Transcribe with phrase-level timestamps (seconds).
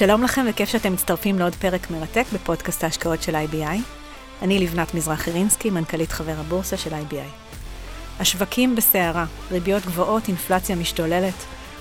[0.00, 3.78] שלום לכם וכיף שאתם מצטרפים לעוד פרק מרתק בפודקאסט ההשקעות של IBI.
[4.42, 7.58] אני לבנת מזרחי רינסקי, מנכ"לית חבר הבורסה של IBI.
[8.20, 11.34] השווקים בסערה, ריביות גבוהות, אינפלציה משתוללת.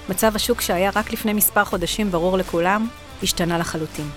[0.09, 2.87] מצב השוק שהיה רק לפני מספר חודשים ברור לכולם,
[3.23, 4.09] השתנה לחלוטין.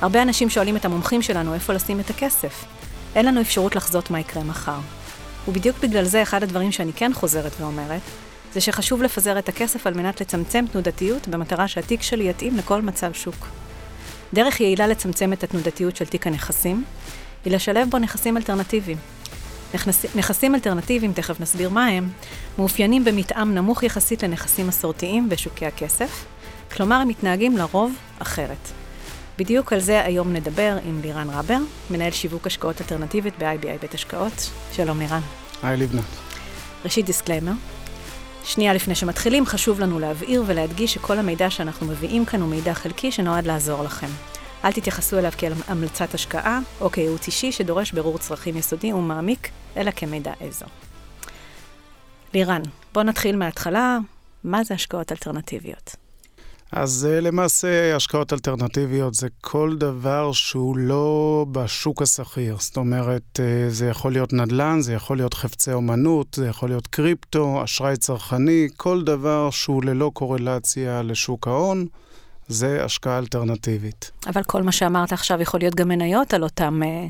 [0.00, 2.64] הרבה אנשים שואלים את המומחים שלנו איפה לשים את הכסף.
[3.14, 4.78] אין לנו אפשרות לחזות מה יקרה מחר.
[5.48, 8.02] ובדיוק בגלל זה אחד הדברים שאני כן חוזרת ואומרת,
[8.54, 13.12] זה שחשוב לפזר את הכסף על מנת לצמצם תנודתיות במטרה שהתיק שלי יתאים לכל מצב
[13.12, 13.46] שוק.
[14.34, 16.84] דרך יעילה לצמצם את התנודתיות של תיק הנכסים,
[17.44, 18.98] היא לשלב בו נכסים אלטרנטיביים.
[19.74, 22.08] נכנס, נכסים אלטרנטיביים, תכף נסביר מה הם,
[22.58, 26.24] מאופיינים במתאם נמוך יחסית לנכסים מסורתיים בשוקי הכסף,
[26.76, 28.68] כלומר הם מתנהגים לרוב אחרת.
[29.38, 31.58] בדיוק על זה היום נדבר עם לירן רבר,
[31.90, 34.50] מנהל שיווק השקעות אלטרנטיבית ב-IBI בית השקעות.
[34.72, 35.20] שלום לירן.
[35.62, 36.04] היי לבנת.
[36.84, 37.52] ראשית disclaimer,
[38.44, 43.12] שנייה לפני שמתחילים, חשוב לנו להבהיר ולהדגיש שכל המידע שאנחנו מביאים כאן הוא מידע חלקי
[43.12, 44.06] שנועד לעזור לכם.
[44.64, 49.90] אל תתייחסו אליו כאל המלצת השקעה או כייעוץ אישי שדורש בירור צרכים יסודי ומעמיק, אלא
[49.90, 50.66] כמידע איזו.
[52.34, 53.98] לירן, בוא נתחיל מההתחלה.
[54.44, 55.96] מה זה השקעות אלטרנטיביות?
[56.72, 62.56] אז אה, למעשה השקעות אלטרנטיביות זה כל דבר שהוא לא בשוק הסחיר.
[62.58, 66.86] זאת אומרת, אה, זה יכול להיות נדל"ן, זה יכול להיות חפצי אומנות, זה יכול להיות
[66.86, 71.86] קריפטו, אשראי צרכני, כל דבר שהוא ללא קורלציה לשוק ההון.
[72.48, 74.10] זה השקעה אלטרנטיבית.
[74.26, 77.06] אבל כל מה שאמרת עכשיו יכול להיות גם מניות על אותם אה,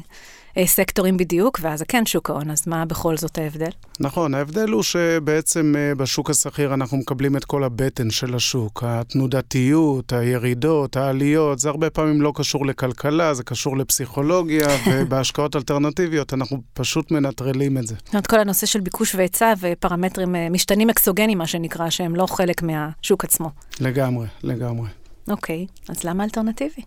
[0.64, 3.70] סקטורים בדיוק, ואז זה כן שוק ההון, אז מה בכל זאת ההבדל?
[4.00, 8.82] נכון, ההבדל הוא שבעצם אה, בשוק השכיר אנחנו מקבלים את כל הבטן של השוק.
[8.86, 16.62] התנודתיות, הירידות, העליות, זה הרבה פעמים לא קשור לכלכלה, זה קשור לפסיכולוגיה, ובהשקעות אלטרנטיביות אנחנו
[16.74, 17.94] פשוט מנטרלים את זה.
[18.04, 22.26] זאת אומרת, כל הנושא של ביקוש והיצע ופרמטרים אה, משתנים אקסוגנים, מה שנקרא, שהם לא
[22.26, 23.50] חלק מהשוק עצמו.
[23.80, 24.88] לגמרי, לגמרי.
[25.28, 26.82] אוקיי, אז למה אלטרנטיבי?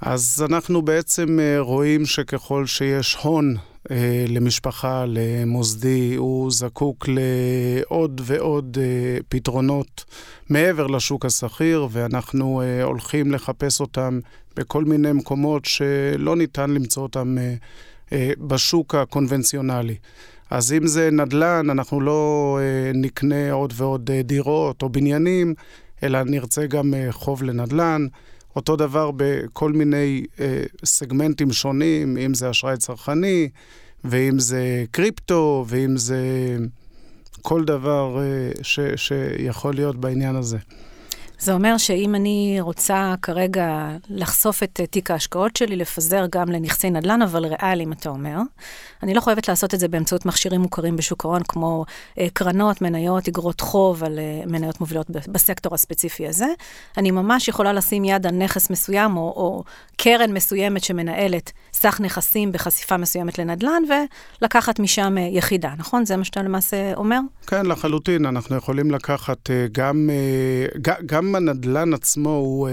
[0.00, 3.56] אז אנחנו בעצם אה, רואים שככל שיש הון
[3.90, 10.04] אה, למשפחה, למוסדי, הוא זקוק לעוד ועוד אה, פתרונות
[10.50, 14.20] מעבר לשוק השכיר, ואנחנו הולכים לחפש אותם
[14.56, 17.36] בכל מיני מקומות שלא ניתן למצוא אותם
[18.38, 19.96] בשוק הקונבנציונלי.
[20.50, 22.58] אז אם זה נדל"ן, אנחנו לא
[22.94, 25.54] נקנה עוד ועוד דירות או בניינים,
[26.02, 28.06] אלא נרצה גם חוב לנדל"ן.
[28.56, 33.48] אותו דבר בכל מיני אה, סגמנטים שונים, אם זה אשראי צרכני,
[34.04, 36.18] ואם זה קריפטו, ואם זה
[37.42, 40.58] כל דבר אה, ש, שיכול להיות בעניין הזה.
[41.40, 47.22] זה אומר שאם אני רוצה כרגע לחשוף את תיק ההשקעות שלי, לפזר גם לנכסי נדל"ן,
[47.22, 48.36] אבל ריאליים, אתה אומר,
[49.02, 51.84] אני לא חייבת לעשות את זה באמצעות מכשירים מוכרים בשוק ההון, כמו
[52.18, 56.46] אה, קרנות, מניות, אגרות חוב על אה, מניות מובילות בסקטור הספציפי הזה.
[56.96, 59.64] אני ממש יכולה לשים יד על נכס מסוים, או, או
[59.96, 63.82] קרן מסוימת שמנהלת סך נכסים בחשיפה מסוימת לנדל"ן,
[64.42, 66.04] ולקחת משם אה, יחידה, נכון?
[66.04, 67.20] זה מה שאתה למעשה אומר?
[67.46, 68.26] כן, לחלוטין.
[68.26, 72.68] אנחנו יכולים לקחת אה, גם, אה, גם הנדל"ן עצמו הוא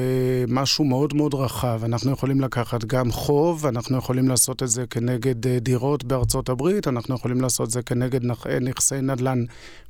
[0.47, 1.81] משהו מאוד מאוד רחב.
[1.83, 7.15] אנחנו יכולים לקחת גם חוב, אנחנו יכולים לעשות את זה כנגד דירות בארצות הברית, אנחנו
[7.15, 8.19] יכולים לעשות את זה כנגד
[8.61, 9.43] נכסי נדל"ן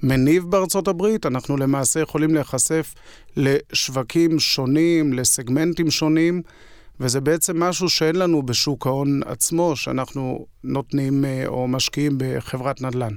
[0.03, 2.93] מניב בארצות הברית, אנחנו למעשה יכולים להיחשף
[3.37, 6.41] לשווקים שונים, לסגמנטים שונים.
[6.99, 13.13] וזה בעצם משהו שאין לנו בשוק ההון עצמו, שאנחנו נותנים אה, או משקיעים בחברת נדל"ן.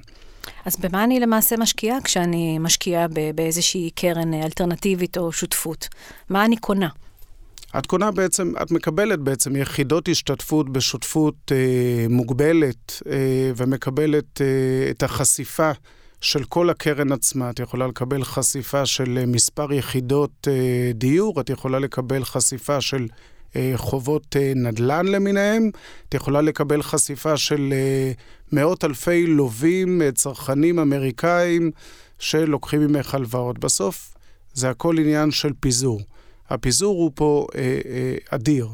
[0.64, 5.88] אז במה אני למעשה משקיעה כשאני משקיעה באיזושהי קרן אלטרנטיבית או שותפות?
[6.28, 6.88] מה אני קונה?
[7.78, 15.02] את קונה בעצם, את מקבלת בעצם יחידות השתתפות בשותפות אה, מוגבלת אה, ומקבלת אה, את
[15.02, 15.70] החשיפה
[16.20, 17.50] של כל הקרן עצמה.
[17.50, 23.02] את יכולה לקבל חשיפה של אה, מספר יחידות אה, דיור, את יכולה לקבל חשיפה של
[23.02, 23.16] אה,
[23.76, 25.70] חובות אה, נדל"ן למיניהם,
[26.08, 28.12] את יכולה לקבל חשיפה של אה,
[28.52, 31.70] מאות אלפי לווים, צרכנים אמריקאים,
[32.18, 33.58] שלוקחים ממך הלוואות.
[33.58, 34.14] בסוף
[34.52, 36.00] זה הכל עניין של פיזור.
[36.50, 38.68] הפיזור הוא פה אה, אה, אדיר.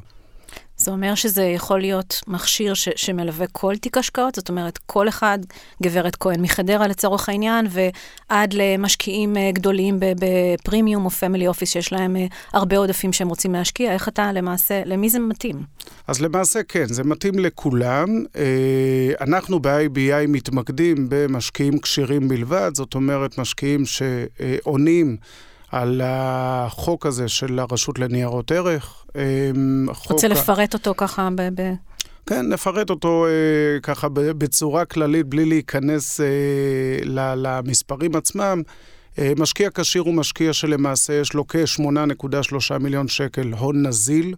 [0.78, 4.34] זה אומר שזה יכול להיות מכשיר ש, שמלווה כל תיק השקעות?
[4.34, 5.38] זאת אומרת, כל אחד,
[5.82, 12.17] גברת כהן מחדרה לצורך העניין, ועד למשקיעים אה, גדולים בפרימיום או פמילי אופיס, שיש להם
[12.17, 15.62] אה, הרבה עודפים שהם רוצים להשקיע, איך אתה למעשה, למי זה מתאים?
[16.06, 18.08] אז למעשה כן, זה מתאים לכולם.
[18.37, 18.44] אה,
[19.20, 25.17] אנחנו ב-IBI מתמקדים במשקיעים כשירים בלבד, זאת אומרת, משקיעים שעונים
[25.72, 29.04] על החוק הזה של הרשות לניירות ערך.
[29.16, 31.48] אמ, רוצה לפרט אותו ככה ב...
[31.60, 31.72] ב...
[32.26, 36.26] כן, נפרט אותו אה, ככה בצורה כללית, בלי להיכנס אה,
[37.36, 38.62] למספרים עצמם.
[39.36, 44.34] משקיע כשיר הוא משקיע שלמעשה יש לו כ-8.3 מיליון שקל הון נזיל.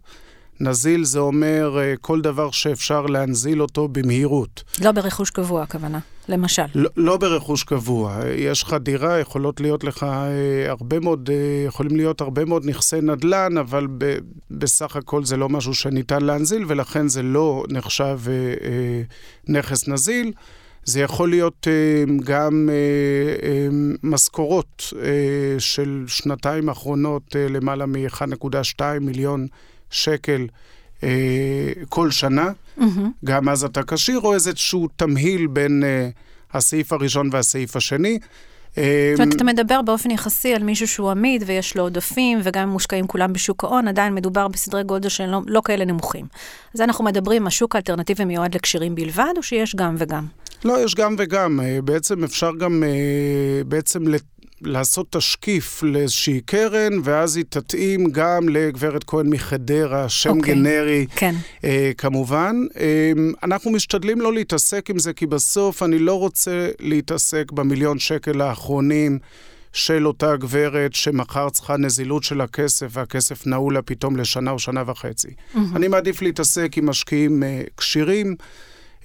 [0.61, 4.65] נזיל זה אומר אה, כל דבר שאפשר להנזיל אותו במהירות.
[4.81, 6.63] לא ברכוש קבוע, הכוונה, למשל.
[6.75, 8.21] לא, לא ברכוש קבוע.
[8.37, 13.01] יש לך דירה, יכולות להיות לך אה, הרבה מאוד, אה, יכולים להיות הרבה מאוד נכסי
[13.01, 14.19] נדל"ן, אבל ב,
[14.51, 18.21] בסך הכל זה לא משהו שניתן להנזיל, ולכן זה לא נחשב
[19.49, 20.33] נכס נזיל.
[20.85, 21.67] זה יכול להיות
[22.25, 22.69] גם
[24.03, 24.93] משכורות
[25.59, 29.47] של שנתיים האחרונות, אה, למעלה מ-1.2 מיליון
[29.91, 30.47] שקל
[31.03, 32.83] אה, כל שנה, mm-hmm.
[33.25, 36.09] גם אז אתה כשיר, או איזשהו תמהיל בין אה,
[36.53, 38.19] הסעיף הראשון והסעיף השני.
[38.79, 42.63] אה, זאת אומרת, אתה מדבר באופן יחסי על מישהו שהוא עמיד ויש לו עודפים, וגם
[42.63, 46.27] אם מושקעים כולם בשוק ההון, עדיין מדובר בסדרי גודל שהם לא, לא כאלה נמוכים.
[46.75, 50.27] אז אנחנו מדברים, השוק האלטרנטיבי מיועד לקשירים בלבד, או שיש גם וגם?
[50.65, 51.61] לא, יש גם וגם.
[51.61, 54.05] אה, בעצם אפשר גם אה, בעצם
[54.63, 60.37] לעשות תשקיף לאיזושהי קרן, ואז היא תתאים גם לגברת כהן מחדרה, שם okay.
[60.37, 61.35] אוקיי, גנרי, כן.
[61.65, 62.57] אה, כמובן.
[62.81, 63.13] אה,
[63.43, 69.19] אנחנו משתדלים לא להתעסק עם זה, כי בסוף אני לא רוצה להתעסק במיליון שקל האחרונים.
[69.73, 74.83] של אותה גברת שמחר צריכה נזילות של הכסף, והכסף נעול לה פתאום לשנה או שנה
[74.87, 75.29] וחצי.
[75.29, 75.59] Mm-hmm.
[75.77, 78.37] אני מעדיף להתעסק עם משקיעים אה, כשירים,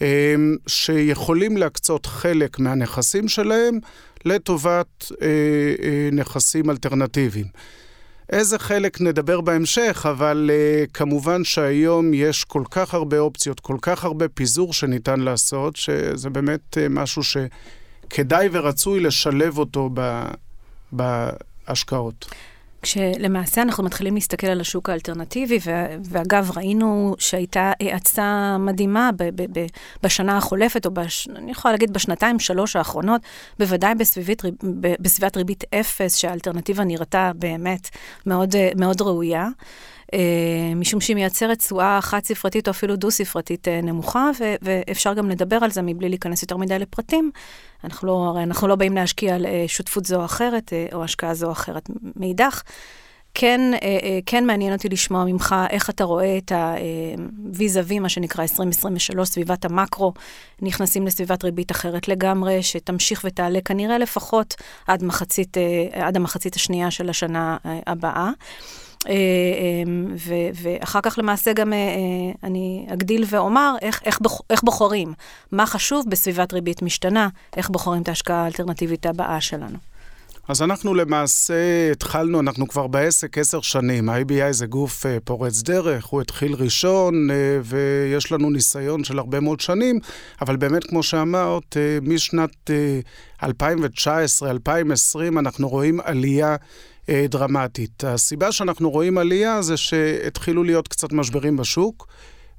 [0.01, 0.35] אה,
[0.67, 3.79] שיכולים להקצות חלק מהנכסים שלהם
[4.25, 5.27] לטובת אה,
[5.83, 7.45] אה, נכסים אלטרנטיביים.
[8.29, 14.03] איזה חלק נדבר בהמשך, אבל uh, כמובן שהיום יש כל כך הרבה אופציות, כל כך
[14.03, 20.23] הרבה פיזור שניתן לעשות, שזה באמת uh, משהו שכדאי ורצוי לשלב אותו ב,
[20.91, 22.25] בהשקעות.
[22.83, 25.59] כשלמעשה אנחנו מתחילים להסתכל על השוק האלטרנטיבי,
[26.09, 29.65] ואגב, ראינו שהייתה האצה מדהימה ב- ב- ב-
[30.03, 33.21] בשנה החולפת, או בש- אני יכולה להגיד בשנתיים, שלוש האחרונות,
[33.59, 34.41] בוודאי בסביבית,
[35.00, 37.89] בסביבת ריבית אפס, שהאלטרנטיבה נראתה באמת
[38.25, 39.47] מאוד, מאוד ראויה.
[40.13, 40.19] אה,
[40.75, 45.71] משום שהיא מייצרת תשואה חד-ספרתית או אפילו דו-ספרתית אה, נמוכה, ו- ואפשר גם לדבר על
[45.71, 47.31] זה מבלי להיכנס יותר מדי לפרטים.
[47.83, 51.33] אנחנו לא, הרי אנחנו לא באים להשקיע על אה, שותפות זו או אחרת, או השקעה
[51.33, 51.89] זו או אחרת.
[52.15, 52.63] מאידך,
[53.35, 53.62] כן,
[54.25, 59.65] כן מעניין אותי לשמוע ממך איך אתה רואה את הוויז אבי, מה שנקרא 2023, סביבת
[59.65, 60.13] המקרו,
[60.62, 64.56] נכנסים לסביבת ריבית אחרת לגמרי, שתמשיך ותעלה כנראה לפחות
[64.88, 65.57] עד, מחצית,
[65.91, 67.57] עד המחצית השנייה של השנה
[67.88, 68.31] הבאה.
[69.07, 69.13] אה,
[69.85, 70.15] אמ,
[70.53, 75.13] ואחר כך למעשה גם אה, אה, אני אגדיל ואומר איך, איך, בוח, איך בוחרים,
[75.51, 77.27] מה חשוב בסביבת ריבית משתנה,
[77.57, 79.77] איך בוחרים את ההשקעה האלטרנטיבית הבאה שלנו.
[80.47, 84.09] אז אנחנו למעשה התחלנו, אנחנו כבר בעסק עשר שנים.
[84.09, 87.29] ה-IBI זה גוף פורץ דרך, הוא התחיל ראשון,
[87.63, 89.99] ויש לנו ניסיון של הרבה מאוד שנים,
[90.41, 92.69] אבל באמת, כמו שאמרת, משנת
[93.44, 93.45] 2019-2020
[95.39, 96.56] אנחנו רואים עלייה.
[97.09, 98.03] אה, דרמטית.
[98.03, 102.07] הסיבה שאנחנו רואים עלייה זה שהתחילו להיות קצת משברים בשוק,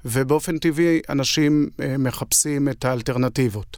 [0.05, 3.77] ובאופן טבעי אנשים אה, מחפשים את האלטרנטיבות.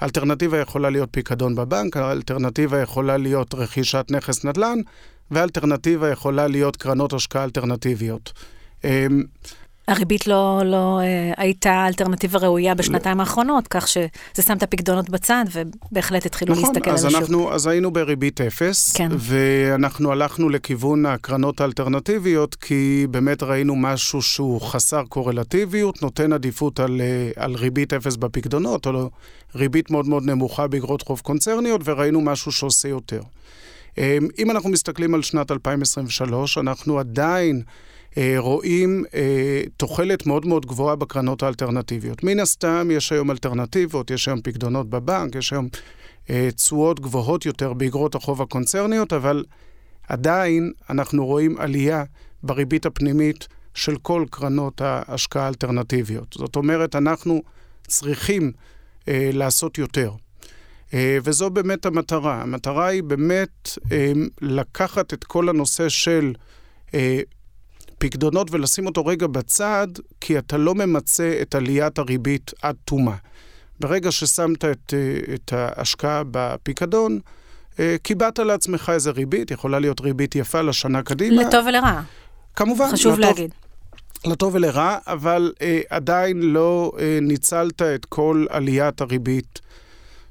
[0.00, 4.78] האלטרנטיבה יכולה להיות פיקדון בבנק, האלטרנטיבה יכולה להיות רכישת נכס נדל"ן,
[5.30, 8.32] והאלטרנטיבה יכולה להיות קרנות השקעה אלטרנטיביות.
[8.84, 9.22] אמ,
[9.88, 13.20] הריבית לא, לא אה, הייתה אלטרנטיבה ראויה בשנתיים.
[13.20, 17.30] האחרונות, כך שזה שם את הפקדונות בצד, ובהחלט התחילו נכון, להסתכל על השוק.
[17.30, 19.08] נכון, אז היינו בריבית אפס, כן.
[19.18, 27.00] ואנחנו הלכנו לכיוון הקרנות האלטרנטיביות, כי באמת ראינו משהו שהוא חסר קורלטיביות, נותן עדיפות על,
[27.00, 29.10] אה, על ריבית אפס בפקדונות, או
[29.54, 33.20] ריבית מאוד מאוד נמוכה באגרות חוב קונצרניות, וראינו משהו שעושה יותר.
[33.98, 37.62] אה, אם אנחנו מסתכלים על שנת 2023, אנחנו עדיין...
[38.18, 42.24] אה, רואים אה, תוחלת מאוד מאוד גבוהה בקרנות האלטרנטיביות.
[42.24, 45.68] מן הסתם יש היום אלטרנטיבות, יש היום פקדונות בבנק, יש היום
[46.30, 49.44] אה, תשואות גבוהות יותר באגרות החוב הקונצרניות, אבל
[50.08, 52.04] עדיין אנחנו רואים עלייה
[52.42, 56.36] בריבית הפנימית של כל קרנות ההשקעה האלטרנטיביות.
[56.38, 57.42] זאת אומרת, אנחנו
[57.86, 58.52] צריכים
[59.08, 60.10] לעשות יותר.
[60.96, 62.42] וזו באמת המטרה.
[62.42, 63.68] המטרה היא באמת
[64.40, 66.32] לקחת את כל הנושא של
[67.98, 69.88] פקדונות ולשים אותו רגע בצד,
[70.20, 73.16] כי אתה לא ממצה את עליית הריבית עד תומה.
[73.80, 77.18] ברגע ששמת את, אה, את ההשקעה בפיקדון,
[77.78, 81.42] אה, קיבעת לעצמך איזה ריבית, יכולה להיות ריבית יפה לשנה קדימה.
[81.42, 82.00] לטוב ולרע.
[82.56, 82.88] כמובן.
[82.92, 83.54] חשוב לטוב, להגיד.
[84.26, 89.60] לטוב ולרע, אבל אה, עדיין לא אה, ניצלת את כל עליית הריבית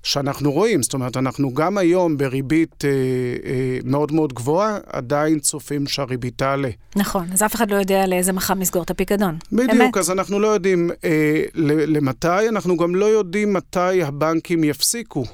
[0.03, 0.83] שאנחנו רואים.
[0.83, 6.69] זאת אומרת, אנחנו גם היום בריבית אה, אה, מאוד מאוד גבוהה, עדיין צופים שהריבית תעלה.
[6.95, 9.37] נכון, אז אף אחד לא יודע לאיזה מחם לסגור את הפיקדון.
[9.51, 9.97] בדיוק, אמת.
[9.97, 11.43] אז אנחנו לא יודעים אה,
[11.87, 15.25] למתי, אנחנו גם לא יודעים מתי הבנקים יפסיקו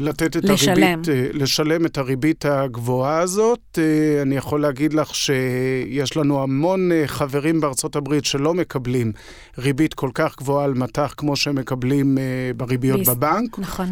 [0.00, 0.82] לתת את לשלם.
[0.82, 3.78] הריבית, אה, לשלם את הריבית הגבוהה הזאת.
[3.78, 9.12] אה, אני יכול להגיד לך שיש לנו המון אה, חברים בארצות הברית שלא מקבלים
[9.58, 12.22] ריבית כל כך גבוהה על מטח כמו שהם מקבלים אה,
[12.56, 13.58] בריביות ביס- בבנק.
[13.58, 13.88] נכון.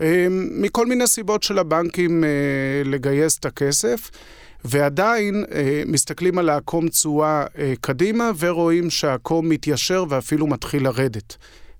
[0.00, 2.28] אה, מכל מיני סיבות של הבנקים אה,
[2.84, 4.10] לגייס את הכסף.
[4.64, 11.36] ועדיין אה, מסתכלים על העקום תשואה אה, קדימה ורואים שהעקום מתיישר ואפילו מתחיל לרדת.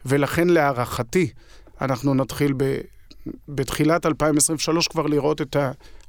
[0.07, 1.31] ולכן להערכתי,
[1.83, 2.79] אנחנו נתחיל ב,
[3.49, 5.57] בתחילת 2023 כבר לראות את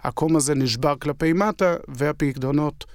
[0.03, 2.85] העקום הזה נשבר כלפי מטה והפקדונות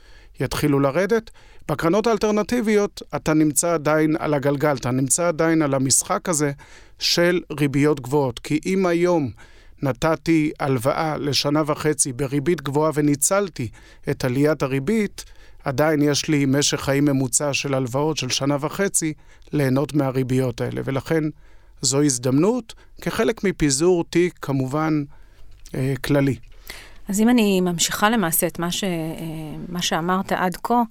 [0.41, 1.31] יתחילו לרדת.
[1.69, 6.53] בקרנות האלטרנטיביות אתה נמצא עדיין על הגלגל, אתה נמצא עדיין על המשחק הזה
[6.99, 8.39] של ריביות גבוהות.
[8.39, 9.31] כי אם היום
[9.83, 13.69] נתתי הלוואה לשנה וחצי בריבית גבוהה וניצלתי
[14.11, 15.25] את עליית הריבית,
[15.65, 19.13] עדיין יש לי משך חיים ממוצע של הלוואות של שנה וחצי
[19.53, 20.81] ליהנות מהריביות האלה.
[20.85, 21.25] ולכן
[21.83, 25.05] זו הזדמנות כחלק מפיזור תיק כמובן
[25.75, 26.37] אה, כללי.
[27.09, 28.89] אז אם אני ממשיכה למעשה את מה, ש, אה,
[29.69, 30.83] מה שאמרת עד כה,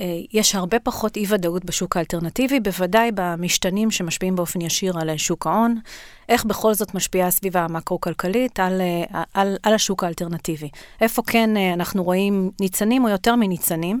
[0.00, 5.80] אה, יש הרבה פחות אי-ודאות בשוק האלטרנטיבי, בוודאי במשתנים שמשפיעים באופן ישיר על שוק ההון.
[6.28, 10.68] איך בכל זאת משפיעה הסביבה המקרו-כלכלית על, אה, על, על השוק האלטרנטיבי?
[11.00, 14.00] איפה כן אה, אנחנו רואים ניצנים או יותר מניצנים?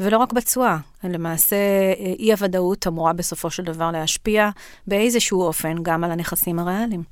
[0.00, 4.50] ולא רק בתשואה, למעשה אה, אי-הוודאות אמורה בסופו של דבר להשפיע
[4.86, 7.02] באיזשהו אופן גם על הנכסים הריאליים.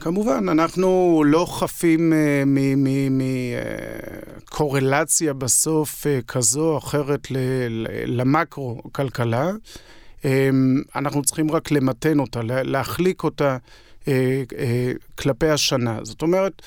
[0.00, 2.42] כמובן, אנחנו לא חפים אה,
[4.40, 7.28] מקורלציה בסוף אה, כזו או אחרת
[8.06, 9.50] למקרו-כלכלה.
[10.96, 13.56] אנחנו צריכים רק למתן אותה, לה- להחליק אותה
[15.18, 15.98] כלפי השנה.
[16.02, 16.62] זאת אומרת,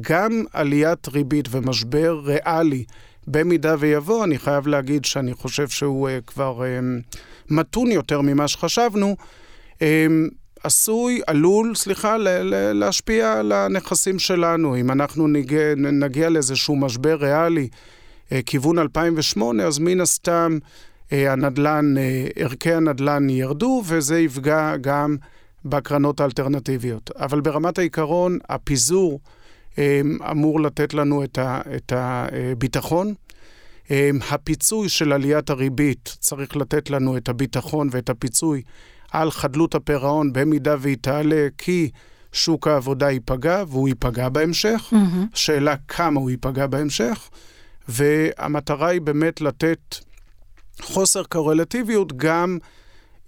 [0.00, 2.84] גם עליית ריבית ומשבר ריאלי,
[3.26, 6.80] במידה ויבוא, אני חייב להגיד שאני חושב שהוא אה, כבר אה,
[7.50, 9.16] מתון יותר ממה שחשבנו.
[9.82, 10.06] אה,
[10.64, 12.16] עשוי, עלול, סליחה,
[12.74, 14.76] להשפיע על הנכסים שלנו.
[14.76, 17.68] אם אנחנו נגיע, נגיע לאיזשהו משבר ריאלי,
[18.46, 20.58] כיוון 2008, אז מן הסתם
[21.10, 21.94] הנדלן,
[22.36, 25.16] ערכי הנדלן ירדו, וזה יפגע גם
[25.64, 27.10] בקרנות האלטרנטיביות.
[27.16, 29.20] אבל ברמת העיקרון, הפיזור
[30.30, 33.14] אמור לתת לנו את, ה, את הביטחון.
[33.90, 38.62] אה, הפיצוי של עליית הריבית צריך לתת לנו את הביטחון ואת הפיצוי
[39.10, 41.90] על חדלות הפירעון במידה והיא תעלה, כי
[42.32, 44.92] שוק העבודה ייפגע, והוא ייפגע בהמשך.
[44.92, 45.26] Mm-hmm.
[45.34, 47.30] שאלה כמה הוא ייפגע בהמשך,
[47.88, 49.96] והמטרה היא באמת לתת
[50.80, 52.58] חוסר קורלטיביות גם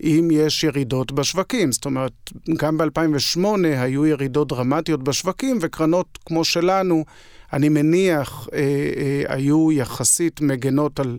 [0.04, 1.72] אם יש ירידות בשווקים.
[1.72, 2.12] זאת אומרת,
[2.58, 7.04] גם ב-2008 היו ירידות דרמטיות בשווקים, וקרנות כמו שלנו,
[7.52, 11.18] אני מניח, אה, אה, היו יחסית מגנות על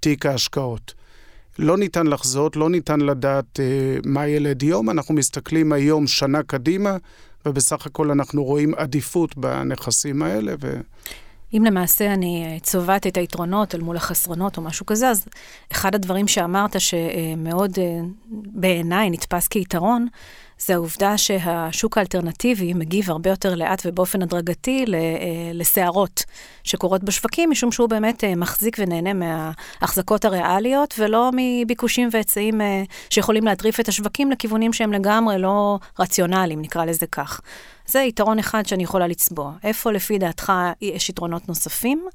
[0.00, 0.94] תיק ההשקעות.
[1.58, 6.96] לא ניתן לחזות, לא ניתן לדעת אה, מה ילד יום, אנחנו מסתכלים היום שנה קדימה,
[7.46, 10.54] ובסך הכל אנחנו רואים עדיפות בנכסים האלה.
[10.60, 10.80] ו...
[11.52, 15.28] אם למעשה אני אה, צובעת את היתרונות אל מול החסרונות או משהו כזה, אז
[15.72, 20.06] אחד הדברים שאמרת שמאוד אה, בעיניי נתפס כיתרון,
[20.58, 25.00] זה העובדה שהשוק האלטרנטיבי מגיב הרבה יותר לאט ובאופן הדרגתי אה,
[25.54, 26.24] לסערות
[26.64, 33.44] שקורות בשווקים, משום שהוא באמת אה, מחזיק ונהנה מההחזקות הריאליות, ולא מביקושים והיצעים אה, שיכולים
[33.44, 37.40] להטריף את השווקים לכיוונים שהם לגמרי לא רציונליים, נקרא לזה כך.
[37.86, 39.52] זה יתרון אחד שאני יכולה לצבוע.
[39.64, 42.06] איפה לפי דעתך יש יתרונות נוספים?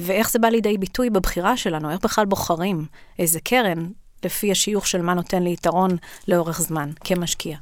[0.00, 1.90] ואיך זה בא לידי ביטוי בבחירה שלנו?
[1.90, 2.86] איך בכלל בוחרים
[3.18, 3.86] איזה קרן
[4.24, 5.96] לפי השיוך של מה נותן לי יתרון
[6.28, 7.56] לאורך זמן כמשקיע?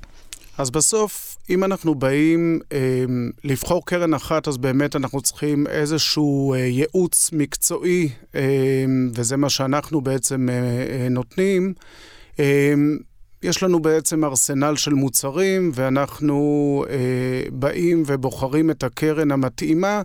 [0.59, 3.05] אז בסוף, אם אנחנו באים אה,
[3.45, 8.41] לבחור קרן אחת, אז באמת אנחנו צריכים איזשהו אה, ייעוץ מקצועי, אה,
[9.15, 11.75] וזה מה שאנחנו בעצם אה, אה, נותנים.
[12.41, 12.75] אה,
[13.43, 16.97] יש לנו בעצם ארסנל של מוצרים, ואנחנו אה,
[17.53, 20.03] באים ובוחרים את הקרן המתאימה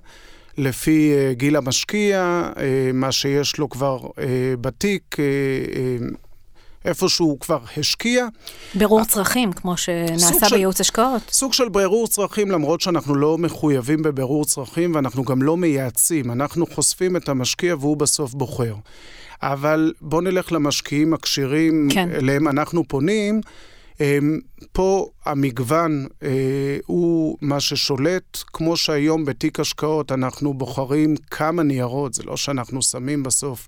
[0.57, 4.25] לפי אה, גיל המשקיע, אה, מה שיש לו כבר אה,
[4.62, 5.15] בתיק.
[5.19, 5.25] אה,
[5.75, 6.07] אה,
[6.85, 8.27] איפה שהוא כבר השקיע.
[8.75, 11.21] בירור צרכים, כמו שנעשה של- בייעוץ השקעות.
[11.31, 16.31] סוג של בירור צרכים, למרות שאנחנו לא מחויבים בבירור צרכים ואנחנו גם לא מייעצים.
[16.31, 18.75] אנחנו חושפים את המשקיע והוא בסוף בוחר.
[19.41, 22.09] אבל בואו נלך למשקיעים הכשירים, כן.
[22.11, 23.41] אליהם אנחנו פונים.
[24.71, 26.29] פה המגוון אה,
[26.85, 28.37] הוא מה ששולט.
[28.53, 33.67] כמו שהיום בתיק השקעות אנחנו בוחרים כמה ניירות, זה לא שאנחנו שמים בסוף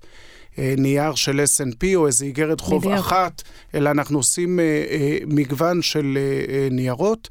[0.58, 2.98] נייר של S&P או איזו איגרת חוב בדיוק.
[2.98, 3.42] אחת,
[3.74, 7.28] אלא אנחנו עושים אה, אה, מגוון של אה, אה, ניירות.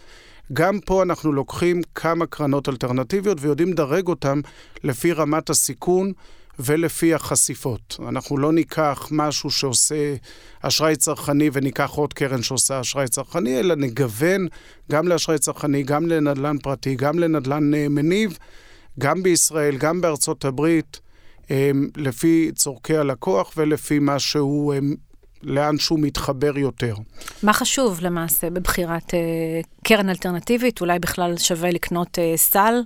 [0.54, 4.40] גם פה אנחנו לוקחים כמה קרנות אלטרנטיביות ויודעים לדרג אותן
[4.84, 6.12] לפי רמת הסיכון
[6.60, 8.00] ולפי החשיפות.
[8.08, 10.16] אנחנו לא ניקח משהו שעושה
[10.62, 14.48] אשראי צרכני וניקח עוד קרן שעושה אשראי צרכני, אלא נגוון
[14.92, 18.38] גם לאשראי צרכני, גם לנדל"ן פרטי, גם לנדל"ן אה, מניב,
[19.00, 21.00] גם בישראל, גם בארצות הברית,
[21.98, 24.74] לפי צורכי הלקוח ולפי מה שהוא
[25.46, 26.96] לאן שהוא מתחבר יותר.
[27.44, 30.82] מה חשוב למעשה בבחירת uh, קרן אלטרנטיבית?
[30.82, 32.82] אולי בכלל שווה לקנות uh, סל?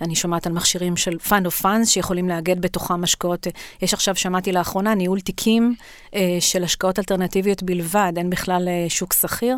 [0.00, 3.46] אני שומעת על מכשירים של Fund of Funds שיכולים לאגד בתוכם השקעות.
[3.46, 3.50] Uh,
[3.82, 5.74] יש עכשיו, שמעתי לאחרונה, ניהול תיקים
[6.40, 9.56] של השקעות אלטרנטיביות בלבד, אין בכלל שוק שכיר.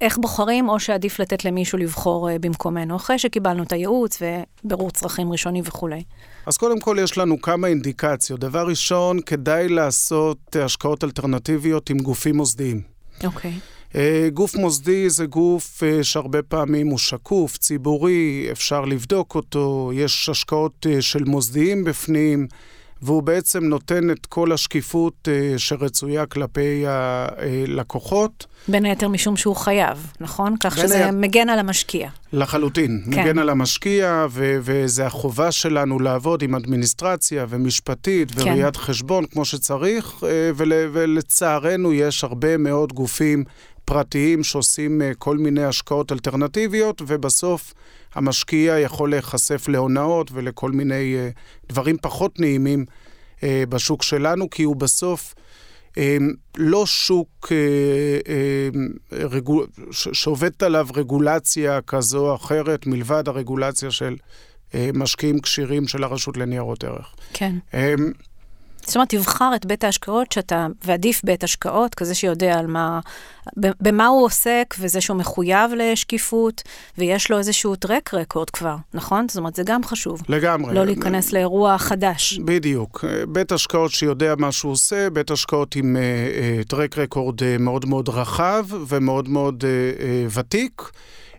[0.00, 4.22] איך בוחרים, או שעדיף לתת למישהו לבחור במקומנו, אחרי שקיבלנו את הייעוץ
[4.64, 6.02] ובירור צרכים ראשוני וכולי.
[6.46, 8.40] אז קודם כל יש לנו כמה אינדיקציות.
[8.40, 12.82] דבר ראשון, כדאי לעשות השקעות אלטרנטיביות עם גופים מוסדיים.
[13.24, 13.50] אוקיי.
[13.50, 13.74] Okay.
[13.96, 20.28] אה, גוף מוסדי זה גוף אה, שהרבה פעמים הוא שקוף, ציבורי, אפשר לבדוק אותו, יש
[20.28, 22.46] השקעות אה, של מוסדיים בפנים.
[23.04, 28.46] והוא בעצם נותן את כל השקיפות uh, שרצויה כלפי הלקוחות.
[28.68, 30.54] בין היתר משום שהוא חייב, נכון?
[30.60, 31.12] כך שזה ה...
[31.12, 32.08] מגן על המשקיע.
[32.32, 33.10] לחלוטין, כן.
[33.22, 38.40] מגן על המשקיע, ו- וזה החובה שלנו לעבוד עם אדמיניסטרציה ומשפטית כן.
[38.40, 40.24] וראיית חשבון כמו שצריך, uh,
[40.56, 43.44] ול- ולצערנו יש הרבה מאוד גופים
[43.84, 47.74] פרטיים שעושים uh, כל מיני השקעות אלטרנטיביות, ובסוף...
[48.14, 52.84] המשקיע יכול להיחשף להונאות ולכל מיני uh, דברים פחות נעימים
[53.36, 55.34] uh, בשוק שלנו, כי הוא בסוף
[55.90, 55.96] uh,
[56.56, 57.52] לא שוק
[59.12, 59.66] רגול...
[59.90, 64.16] שעובדת עליו רגולציה כזו או אחרת, מלבד הרגולציה של
[64.94, 67.14] משקיעים כשירים של הרשות לניירות ערך.
[67.32, 67.54] כן.
[68.86, 73.00] זאת אומרת, תבחר את בית ההשקעות שאתה, ועדיף בית השקעות, כזה שיודע על מה,
[73.56, 76.62] במה הוא עוסק, וזה שהוא מחויב לשקיפות,
[76.98, 79.28] ויש לו איזשהו טרק רקורד כבר, נכון?
[79.28, 80.22] זאת אומרת, זה גם חשוב.
[80.28, 80.74] לגמרי.
[80.74, 82.38] לא להיכנס לאירוע חדש.
[82.44, 83.04] בדיוק.
[83.28, 87.86] בית השקעות שיודע מה שהוא עושה, בית השקעות עם uh, uh, טרק רקורד uh, מאוד
[87.86, 90.82] מאוד רחב ומאוד מאוד uh, uh, ותיק.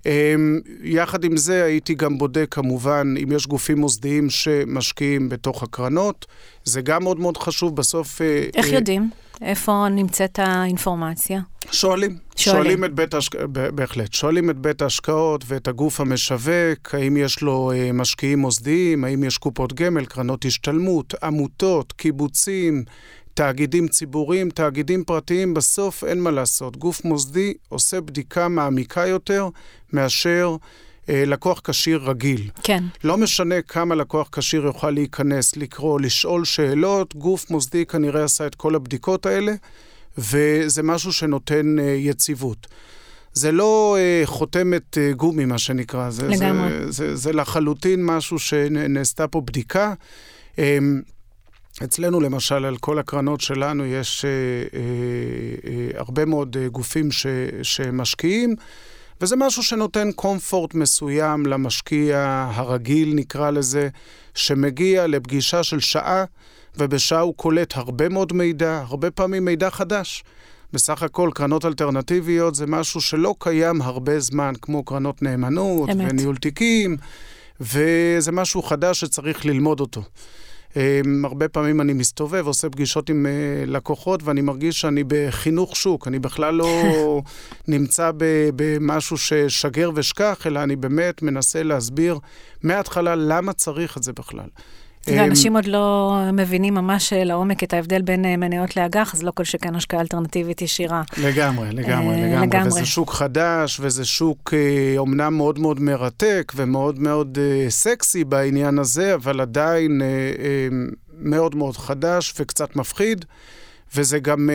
[0.06, 6.26] אמ, יחד עם זה הייתי גם בודק כמובן אם יש גופים מוסדיים שמשקיעים בתוך הקרנות.
[6.64, 8.22] זה גם מאוד מאוד חשוב בסוף...
[8.22, 9.10] אה, איך אה, יודעים?
[9.42, 11.42] איפה נמצאת האינפורמציה?
[11.72, 12.18] שואלים.
[12.36, 12.64] שואלים.
[12.64, 14.14] שואלים את בית ההשקעות, בהחלט.
[14.14, 19.38] שואלים את בית ההשקעות ואת הגוף המשווק, האם יש לו אה, משקיעים מוסדיים, האם יש
[19.38, 22.84] קופות גמל, קרנות השתלמות, עמותות, קיבוצים,
[23.34, 26.78] תאגידים ציבוריים, תאגידים פרטיים, בסוף אין מה לעשות.
[26.78, 29.50] גוף מוסדי עושה בדיקה מעמיקה יותר
[29.94, 30.56] מאשר
[31.10, 32.50] אה, לקוח כשיר רגיל.
[32.64, 32.84] כן.
[33.04, 38.56] לא משנה כמה לקוח כשיר יוכל להיכנס, לקרוא, לשאול שאלות, גוף מוסדי כנראה עשה את
[38.56, 39.54] כל הבדיקות האלה,
[40.18, 42.68] וזה משהו שנותן אה, יציבות.
[43.34, 46.10] זה לא אה, חותמת אה, גומי, מה שנקרא.
[46.10, 46.70] זה, לגמרי.
[46.70, 49.94] זה, זה, זה לחלוטין משהו שנעשתה פה בדיקה.
[50.60, 50.78] אה,
[51.84, 54.30] אצלנו למשל, על כל הקרנות שלנו יש אה,
[54.80, 54.82] אה,
[55.70, 57.26] אה, הרבה מאוד אה, גופים ש,
[57.64, 58.56] שמשקיעים,
[59.22, 63.90] וזה משהו שנותן קומפורט מסוים למשקיע הרגיל, נקרא לזה,
[64.36, 66.26] שמגיע לפגישה של שעה,
[66.78, 70.24] ובשעה הוא קולט הרבה מאוד מידע, הרבה פעמים מידע חדש.
[70.74, 76.12] בסך הכל קרנות אלטרנטיביות זה משהו שלא קיים הרבה זמן, כמו קרנות נאמנות אמת.
[76.12, 76.98] וניהול תיקים,
[77.62, 80.02] וזה משהו חדש שצריך ללמוד אותו.
[80.76, 86.08] אמ, הרבה פעמים אני מסתובב, עושה פגישות עם uh, לקוחות, ואני מרגיש שאני בחינוך שוק.
[86.08, 87.22] אני בכלל לא
[87.68, 88.12] נמצא
[88.56, 92.20] במשהו ששגר ושכח, אלא אני באמת מנסה להסביר
[92.64, 94.50] מההתחלה למה צריך את זה בכלל.
[95.08, 99.44] ואנשים עוד לא מבינים ממש לעומק את ההבדל בין אה, מניות לאג"ח, אז לא כל
[99.44, 101.04] שכן השקעה אלטרנטיבית ישירה.
[101.18, 102.68] לגמרי, לגמרי, אה, לגמרי.
[102.68, 104.54] וזה שוק חדש, וזה שוק
[104.98, 107.38] אומנם אה, מאוד מאוד מרתק ומאוד מאוד
[107.70, 110.02] סקסי בעניין הזה, אבל עדיין
[111.20, 113.26] מאוד מאוד חדש וקצת מפחיד,
[113.96, 114.50] וזה גם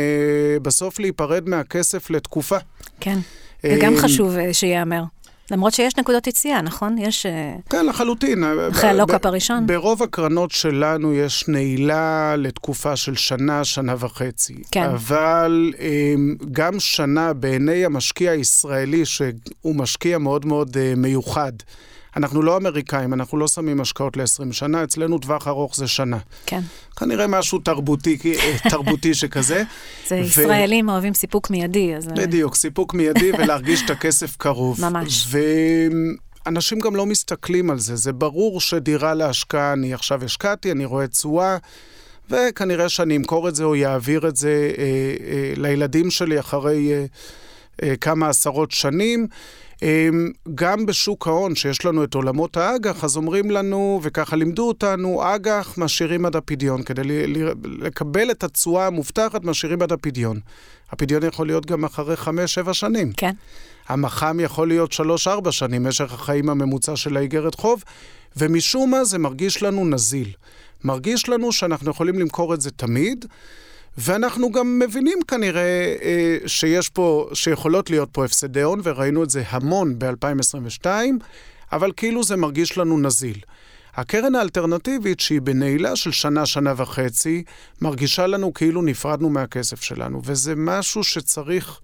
[0.63, 2.57] בסוף להיפרד מהכסף לתקופה.
[3.01, 3.19] כן,
[3.65, 5.03] וגם חשוב שייאמר.
[5.51, 6.99] למרות שיש נקודות יציאה, נכון?
[6.99, 7.27] יש...
[7.27, 8.45] אה, כן, לחלוטין.
[8.71, 9.67] אחרי הלוקאפ הראשון.
[9.67, 14.55] ברוב הקרנות שלנו יש נעילה לתקופה של שנה, שנה וחצי.
[14.71, 14.83] כן.
[14.85, 21.53] אבל אמ, גם שנה בעיני המשקיע הישראלי, שהוא משקיע מאוד מאוד אה, מיוחד,
[22.17, 26.19] אנחנו לא אמריקאים, אנחנו לא שמים השקעות ל-20 שנה, אצלנו טווח ארוך זה שנה.
[26.47, 26.61] כן.
[26.97, 28.19] כנראה משהו תרבותי,
[28.71, 29.63] תרבותי שכזה.
[30.09, 30.19] זה ו...
[30.19, 32.07] ישראלים אוהבים סיפוק מיידי, אז...
[32.07, 34.81] בדיוק, סיפוק מיידי ולהרגיש את הכסף קרוב.
[34.81, 35.35] ממש.
[36.47, 37.97] ואנשים גם לא מסתכלים על זה.
[37.97, 41.57] זה ברור שדירה להשקעה, אני עכשיו השקעתי, אני רואה תשואה.
[42.31, 47.05] וכנראה שאני אמכור את זה או יעביר את זה אה, אה, לילדים שלי אחרי אה,
[47.83, 49.27] אה, כמה עשרות שנים.
[49.83, 55.35] אמ, גם בשוק ההון, שיש לנו את עולמות האג"ח, אז אומרים לנו, וככה לימדו אותנו,
[55.35, 56.83] אג"ח משאירים עד הפדיון.
[56.83, 57.03] כדי
[57.65, 60.41] לקבל את התשואה המובטחת, משאירים עד הפדיון.
[60.91, 63.13] הפדיון יכול להיות גם אחרי 5-7 שנים.
[63.17, 63.33] כן.
[63.89, 64.93] המח"מ יכול להיות
[65.27, 67.85] 3-4 שנים, משך החיים הממוצע של האיגרת חוב,
[68.37, 70.33] ומשום מה זה מרגיש לנו נזיל.
[70.85, 73.27] מרגיש לנו שאנחנו יכולים למכור את זה תמיד.
[73.99, 79.43] ואנחנו גם מבינים כנראה אה, שיש פה, שיכולות להיות פה הפסדי הון, וראינו את זה
[79.49, 80.87] המון ב-2022,
[81.73, 83.39] אבל כאילו זה מרגיש לנו נזיל.
[83.95, 87.45] הקרן האלטרנטיבית, שהיא בנעילה של שנה, שנה וחצי,
[87.81, 91.81] מרגישה לנו כאילו נפרדנו מהכסף שלנו, וזה משהו שצריך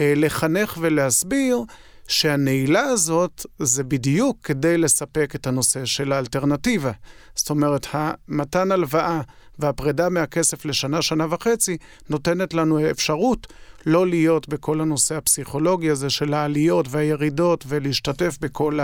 [0.00, 1.62] אה, לחנך ולהסביר
[2.08, 6.92] שהנעילה הזאת זה בדיוק כדי לספק את הנושא של האלטרנטיבה.
[7.34, 9.20] זאת אומרת, המתן הלוואה
[9.60, 11.76] והפרידה מהכסף לשנה, שנה וחצי,
[12.10, 13.46] נותנת לנו אפשרות
[13.86, 18.78] לא להיות בכל הנושא הפסיכולוגי הזה של העליות והירידות ולהשתתף בכל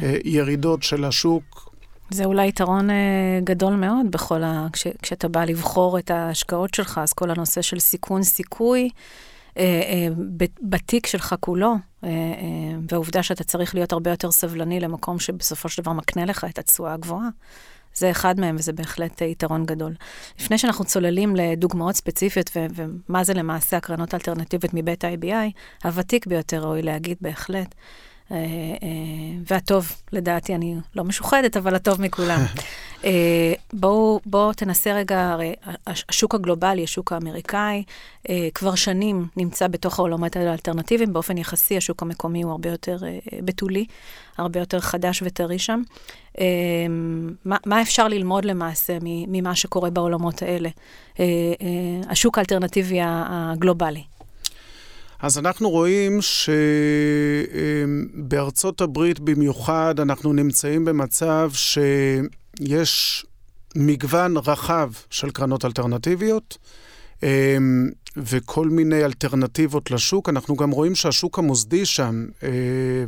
[0.00, 1.74] הירידות של השוק.
[2.10, 2.92] זה אולי יתרון uh,
[3.44, 4.66] גדול מאוד בכל ה...
[4.72, 8.90] כש, כשאתה בא לבחור את ההשקעות שלך, אז כל הנושא של סיכון, סיכוי,
[9.54, 9.58] uh,
[10.62, 11.74] בתיק שלך כולו,
[12.90, 16.94] והעובדה שאתה צריך להיות הרבה יותר סבלני למקום שבסופו של דבר מקנה לך את התשואה
[16.94, 17.28] הגבוהה.
[17.98, 19.94] זה אחד מהם, וזה בהחלט יתרון גדול.
[20.40, 25.50] לפני שאנחנו צוללים לדוגמאות ספציפיות, ו- ומה זה למעשה הקרנות האלטרנטיביות מבית ה-IBI,
[25.84, 28.17] הוותיק ביותר, ראוי להגיד בהחלט, אה, אה,
[29.46, 32.40] והטוב, לדעתי, אני לא משוחדת, אבל הטוב מכולם.
[33.04, 35.54] אה, בואו בוא תנסה רגע, הרי
[35.86, 37.82] השוק הגלובלי, השוק האמריקאי,
[38.54, 42.98] כבר שנים נמצא בתוך העולמות האלטרנטיביים, באופן יחסי השוק המקומי הוא הרבה יותר
[43.44, 43.84] בתולי,
[44.38, 45.82] הרבה יותר חדש וטרי שם.
[47.44, 50.68] מה, מה אפשר ללמוד למעשה ממה שקורה בעולמות האלה?
[52.08, 54.02] השוק האלטרנטיבי הגלובלי.
[55.20, 56.18] אז אנחנו רואים
[58.20, 63.26] שבארצות הברית במיוחד אנחנו נמצאים במצב שיש
[63.76, 66.58] מגוון רחב של קרנות אלטרנטיביות.
[67.22, 70.28] אמ, וכל מיני אלטרנטיבות לשוק.
[70.28, 72.48] אנחנו גם רואים שהשוק המוסדי שם, אה,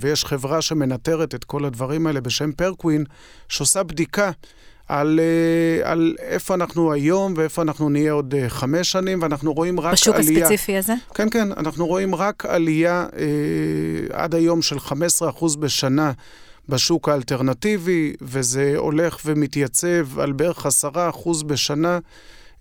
[0.01, 3.05] ויש חברה שמנטרת את כל הדברים האלה בשם פרקווין,
[3.49, 4.31] שעושה בדיקה
[4.91, 9.81] על, אה, על איפה אנחנו היום ואיפה אנחנו נהיה עוד אה, חמש שנים, ואנחנו רואים
[9.81, 10.31] רק בשוק עלייה...
[10.31, 10.95] בשוק הספציפי הזה?
[11.15, 16.13] כן, כן, אנחנו רואים רק עלייה אה, עד היום של 15% בשנה.
[16.69, 21.99] בשוק האלטרנטיבי, וזה הולך ומתייצב על בערך 10% בשנה.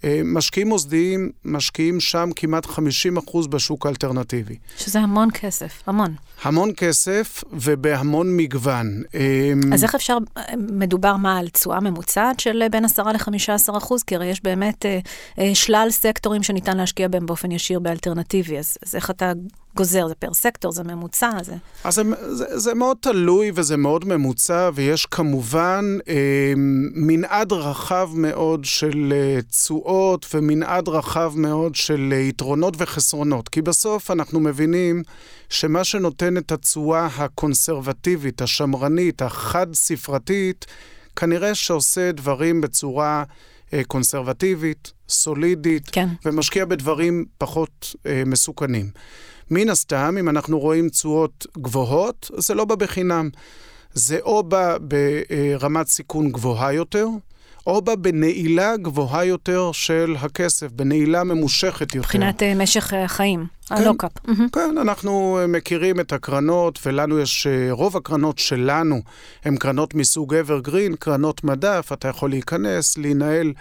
[0.04, 4.58] אה, משקיעים מוסדיים משקיעים שם כמעט 50% בשוק האלטרנטיבי.
[4.78, 6.16] שזה המון כסף, המון.
[6.44, 9.04] המון כסף ובהמון מגוון.
[9.14, 10.18] אמ, אז איך אפשר,
[10.58, 14.04] מדובר מה, על תשואה ממוצעת של בין 10 ל-15 אחוז?
[14.04, 15.00] כי הרי יש באמת אה,
[15.40, 19.32] אה, שלל סקטורים שניתן להשקיע בהם באופן ישיר באלטרנטיבי, אז, אז איך אתה
[19.76, 20.08] גוזר?
[20.08, 21.30] זה פר סקטור, זה ממוצע?
[21.44, 21.56] זה...
[21.84, 22.04] אז זה,
[22.36, 26.54] זה, זה מאוד תלוי וזה מאוד ממוצע, ויש כמובן אה,
[26.96, 33.50] מנעד רחב מאוד של אה, תשואות ומנעד רחב מאוד של אה, יתרונות וחסרונות.
[33.50, 35.04] כי בסוף אנחנו מבינים
[35.50, 40.66] שמה שנותן את התשואה הקונסרבטיבית, השמרנית, החד-ספרתית,
[41.16, 43.24] כנראה שעושה דברים בצורה
[43.74, 46.08] אה, קונסרבטיבית, סולידית, כן.
[46.26, 48.90] ומשקיע בדברים פחות אה, מסוכנים.
[49.52, 53.30] מן הסתם, אם אנחנו רואים תשואות גבוהות, זה לא בא בחינם.
[53.94, 57.08] זה או בא ברמת סיכון גבוהה יותר,
[57.68, 62.00] או בה בנעילה גבוהה יותר של הכסף, בנעילה ממושכת יותר.
[62.00, 64.12] מבחינת uh, משך החיים, כן, הלוקאפ.
[64.54, 69.02] כן, אנחנו מכירים את הקרנות, ולנו יש, רוב הקרנות שלנו
[69.46, 73.54] הן קרנות מסוג evergreen, קרנות מדף, אתה יכול להיכנס, להנהל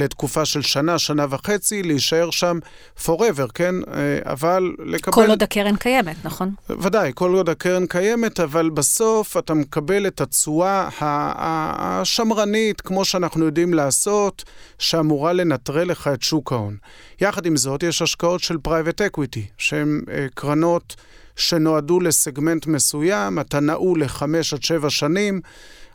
[0.00, 2.58] לתקופה של שנה, שנה וחצי, להישאר שם
[3.04, 3.74] forever, כן?
[3.94, 5.12] אה, אבל לקבל...
[5.12, 6.54] כל עוד הקרן קיימת, נכון?
[6.70, 13.74] ודאי, כל עוד הקרן קיימת, אבל בסוף אתה מקבל את התשואה השמרנית, כמו שאנחנו יודעים
[13.74, 14.44] לעשות,
[14.78, 16.76] שאמורה לנטרל לך את שוק ההון.
[17.20, 20.96] יחד עם זאת, יש השקעות של private equity, שהן אה, קרנות
[21.36, 25.40] שנועדו לסגמנט מסוים, אתה נעול לחמש עד שבע שנים.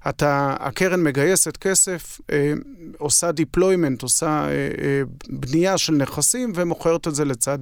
[0.10, 2.54] אתה, הקרן מגייסת כסף, אה,
[2.98, 7.60] עושה deployment, עושה אה, אה, בנייה של נכסים ומוכרת את זה לצד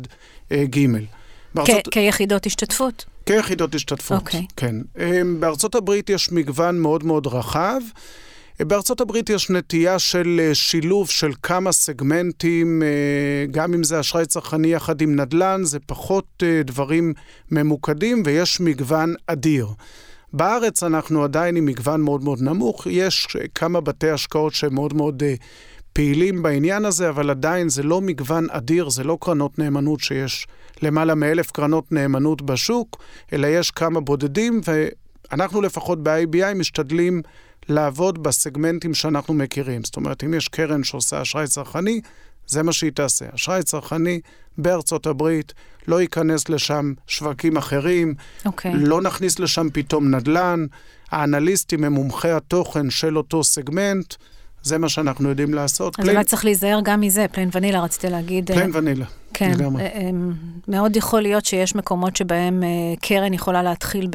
[0.51, 0.87] אה, ג'.
[1.55, 1.87] בארצות...
[1.91, 3.05] כיחידות השתתפות?
[3.25, 4.21] כיחידות השתתפות, okay.
[4.21, 4.45] אוקיי.
[4.57, 4.75] כן.
[4.99, 7.81] אה, בארצות הברית יש מגוון מאוד מאוד רחב.
[8.59, 12.83] אה, בארצות הברית יש נטייה של אה, שילוב של כמה סגמנטים,
[13.51, 17.13] גם אם זה אשראי צרכני יחד עם נדל"ן, זה פחות דברים
[17.51, 19.67] ממוקדים ויש מגוון אדיר.
[20.33, 25.23] בארץ אנחנו עדיין עם מגוון מאוד מאוד נמוך, יש כמה בתי השקעות שהם מאוד מאוד
[25.23, 25.43] uh,
[25.93, 30.47] פעילים בעניין הזה, אבל עדיין זה לא מגוון אדיר, זה לא קרנות נאמנות שיש
[30.81, 37.21] למעלה מאלף קרנות נאמנות בשוק, אלא יש כמה בודדים, ואנחנו לפחות ב-IBI משתדלים
[37.69, 39.83] לעבוד בסגמנטים שאנחנו מכירים.
[39.83, 42.01] זאת אומרת, אם יש קרן שעושה אשראי צרכני,
[42.47, 43.25] זה מה שהיא תעשה.
[43.35, 44.19] אשראי צרכני
[44.57, 45.53] בארצות הברית,
[45.87, 48.45] לא ייכנס לשם שווקים אחרים, okay.
[48.45, 48.73] אוקיי.
[48.75, 50.65] לא נכניס לשם פתאום נדל"ן,
[51.11, 54.13] האנליסטים הם מומחי התוכן של אותו סגמנט,
[54.63, 55.99] זה מה שאנחנו יודעים לעשות.
[55.99, 58.51] אז אולי צריך להיזהר גם מזה, plain vanilla, רציתי להגיד.
[58.51, 59.05] plain vanilla.
[59.33, 59.83] כן, לגמרי.
[60.67, 62.63] מאוד יכול להיות שיש מקומות שבהם
[63.01, 64.07] קרן יכולה להתחיל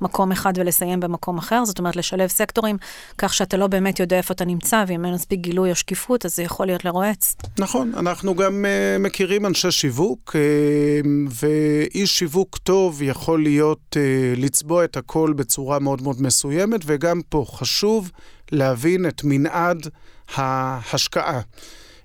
[0.00, 2.76] במקום אחד ולסיים במקום אחר, זאת אומרת לשלב סקטורים,
[3.18, 6.36] כך שאתה לא באמת יודע איפה אתה נמצא, ואם אין מספיק גילוי או שקיפות, אז
[6.36, 7.36] זה יכול להיות לרועץ.
[7.58, 14.84] נכון, אנחנו גם אה, מכירים אנשי שיווק, אה, ואיש שיווק טוב יכול להיות, אה, לצבוע
[14.84, 18.10] את הכל בצורה מאוד מאוד מסוימת, וגם פה חשוב
[18.54, 19.88] להבין את מנעד
[20.34, 21.40] ההשקעה.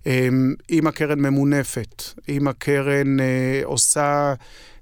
[0.06, 4.34] אמ, אם הקרן ממונפת, אם הקרן אה, עושה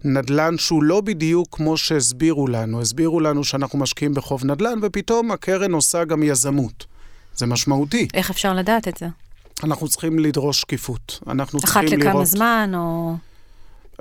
[0.04, 2.82] נדל"ן שהוא לא בדיוק כמו שהסבירו לנו.
[2.82, 6.86] הסבירו לנו שאנחנו משקיעים בחוב נדל"ן, ופתאום הקרן עושה גם יזמות.
[7.36, 8.08] זה משמעותי.
[8.14, 9.08] איך אפשר לדעת את זה?
[9.64, 11.20] אנחנו צריכים לדרוש שקיפות.
[11.28, 12.02] אנחנו צריכים לראות...
[12.02, 13.16] אחת לכמה זמן, או...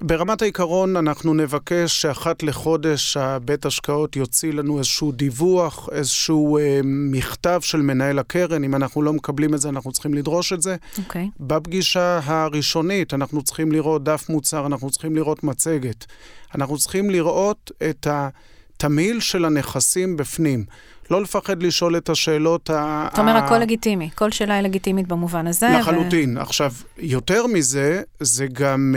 [0.01, 7.61] ברמת העיקרון, אנחנו נבקש שאחת לחודש הבית השקעות יוציא לנו איזשהו דיווח, איזשהו אה, מכתב
[7.63, 8.65] של מנהל הקרן.
[8.65, 10.77] אם אנחנו לא מקבלים את זה, אנחנו צריכים לדרוש את זה.
[10.99, 11.25] אוקיי.
[11.25, 11.43] Okay.
[11.43, 16.07] בפגישה הראשונית, אנחנו צריכים לראות דף מוצר, אנחנו צריכים לראות מצגת.
[16.55, 20.65] אנחנו צריכים לראות את התמהיל של הנכסים בפנים.
[21.11, 23.09] לא לפחד לשאול את השאלות ה...
[23.13, 24.11] אתה אומר, הכל לגיטימי.
[24.15, 25.69] כל שאלה היא לגיטימית במובן הזה.
[25.81, 26.39] לחלוטין.
[26.39, 26.41] ו...
[26.41, 28.95] עכשיו, יותר מזה, זה גם...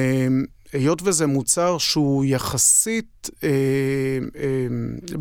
[0.73, 4.67] היות וזה מוצר שהוא יחסית אה, אה,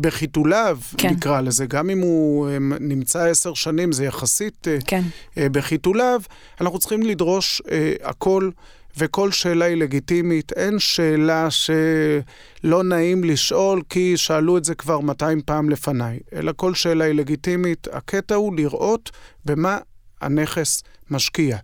[0.01, 1.09] בחיתוליו, כן.
[1.09, 5.01] נקרא לזה, גם אם הוא אה, נמצא עשר שנים, זה יחסית אה, כן.
[5.37, 6.21] אה, בחיתוליו,
[6.61, 8.49] אנחנו צריכים לדרוש אה, הכל.
[8.97, 10.51] וכל שאלה היא לגיטימית.
[10.53, 16.73] אין שאלה שלא נעים לשאול, כי שאלו את זה כבר 200 פעם לפניי, אלא כל
[16.73, 17.87] שאלה היא לגיטימית.
[17.91, 19.11] הקטע הוא לראות
[19.45, 19.77] במה
[20.21, 21.57] הנכס משקיע.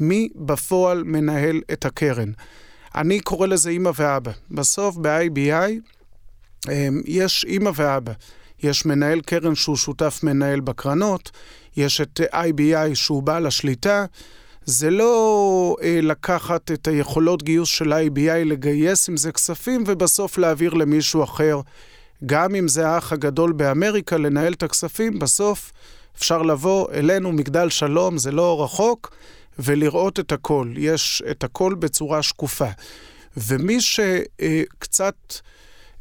[0.00, 2.30] מי בפועל מנהל את הקרן.
[2.94, 4.32] אני קורא לזה אימא ואבא.
[4.50, 5.72] בסוף ב-IBI
[6.70, 8.12] אמ, יש אימא ואבא.
[8.62, 11.30] יש מנהל קרן שהוא שותף מנהל בקרנות,
[11.76, 14.04] יש את IBI שהוא בעל השליטה.
[14.64, 20.74] זה לא אה, לקחת את היכולות גיוס של IBI, לגייס עם זה כספים ובסוף להעביר
[20.74, 21.60] למישהו אחר.
[22.26, 25.72] גם אם זה האח הגדול באמריקה, לנהל את הכספים, בסוף
[26.16, 29.14] אפשר לבוא אלינו, מגדל שלום, זה לא רחוק,
[29.62, 30.72] ולראות את הכל.
[30.76, 32.68] יש את הכל בצורה שקופה.
[33.36, 35.14] ומי שקצת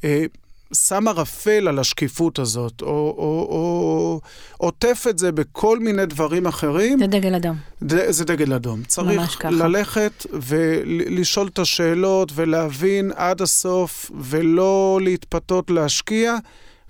[0.03, 0.25] אה,
[0.73, 4.21] שם ערפל על השקיפות הזאת, או, או, או
[4.57, 6.99] עוטף את זה בכל מיני דברים אחרים...
[6.99, 7.57] זה דגל אדום.
[7.83, 8.83] ד, זה דגל אדום.
[8.83, 16.35] צריך ללכת ולשאול את השאלות ולהבין עד הסוף, ולא להתפתות להשקיע.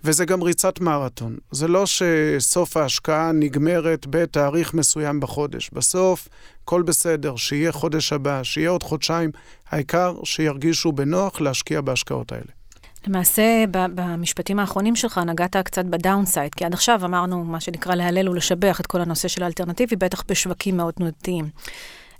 [0.03, 1.37] וזה גם ריצת מרתון.
[1.51, 5.69] זה לא שסוף ההשקעה נגמרת בתאריך מסוים בחודש.
[5.73, 6.27] בסוף,
[6.63, 9.31] הכל בסדר, שיהיה חודש הבא, שיהיה עוד חודשיים,
[9.69, 12.51] העיקר שירגישו בנוח להשקיע בהשקעות האלה.
[13.07, 18.29] למעשה, במשפטים האחרונים שלך נגעת קצת ב downside, כי עד עכשיו אמרנו מה שנקרא להלל
[18.29, 21.49] ולשבח את כל הנושא של האלטרנטיבי, בטח בשווקים מאוד תנודתיים.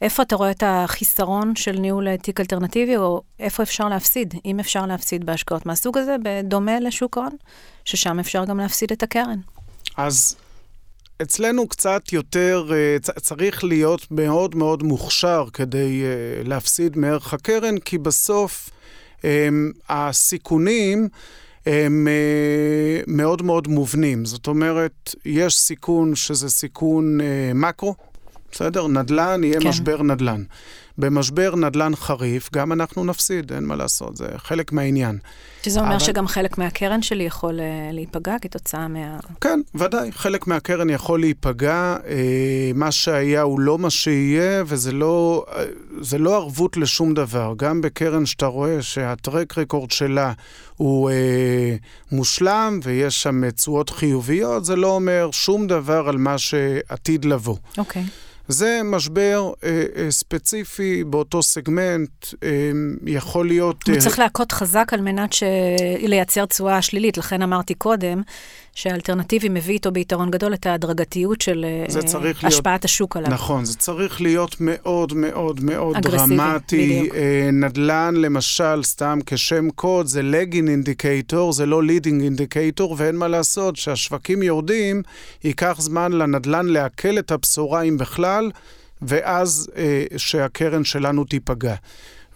[0.01, 4.85] איפה אתה רואה את החיסרון של ניהול תיק אלטרנטיבי, או איפה אפשר להפסיד, אם אפשר
[4.85, 7.35] להפסיד בהשקעות מהסוג הזה, בדומה לשוק ההון,
[7.85, 9.39] ששם אפשר גם להפסיד את הקרן?
[9.97, 10.35] אז
[11.21, 17.97] אצלנו קצת יותר, אה, צריך להיות מאוד מאוד מוכשר כדי אה, להפסיד מערך הקרן, כי
[17.97, 18.69] בסוף
[19.23, 21.07] הם, הסיכונים
[21.65, 24.25] הם אה, מאוד מאוד מובנים.
[24.25, 27.19] זאת אומרת, יש סיכון שזה סיכון
[27.55, 27.95] מקרו,
[28.51, 28.87] בסדר?
[28.87, 29.67] נדל"ן, יהיה כן.
[29.67, 30.43] משבר נדל"ן.
[31.01, 35.17] במשבר נדל"ן חריף, גם אנחנו נפסיד, אין מה לעשות, זה חלק מהעניין.
[35.63, 35.99] שזה אומר אבל...
[35.99, 39.19] שגם חלק מהקרן שלי יכול uh, להיפגע כתוצאה מה...
[39.41, 41.95] כן, ודאי, חלק מהקרן יכול להיפגע.
[42.03, 42.07] Uh,
[42.75, 45.45] מה שהיה הוא לא מה שיהיה, וזה לא,
[46.11, 47.53] uh, לא ערבות לשום דבר.
[47.57, 50.33] גם בקרן שאתה רואה שהטרק רקורד שלה
[50.77, 51.13] הוא uh,
[52.11, 57.57] מושלם, ויש שם תשואות חיוביות, זה לא אומר שום דבר על מה שעתיד לבוא.
[57.77, 58.03] אוקיי.
[58.03, 58.31] Okay.
[58.51, 62.71] זה משבר אה, אה, ספציפי באותו סגמנט, אה,
[63.05, 63.87] יכול להיות...
[63.87, 64.01] הוא אה...
[64.01, 65.43] צריך להכות חזק על מנת ש...
[65.99, 68.21] לייצר תשואה שלילית, לכן אמרתי קודם,
[68.75, 71.85] שהאלטרנטיבי מביא איתו ביתרון גדול את ההדרגתיות של אה,
[72.43, 73.29] השפעת להיות, השוק עליו.
[73.29, 76.99] נכון, זה צריך להיות מאוד מאוד מאוד דרמטי.
[76.99, 77.15] בדיוק.
[77.15, 83.27] אה, נדל"ן, למשל, סתם כשם קוד, זה lagging indicator, זה לא leading indicator, ואין מה
[83.27, 85.01] לעשות, כשהשווקים יורדים,
[85.43, 88.51] ייקח זמן לנדל"ן לעכל את הבשורה, אם בכלל.
[89.01, 91.75] ואז אה, שהקרן שלנו תיפגע.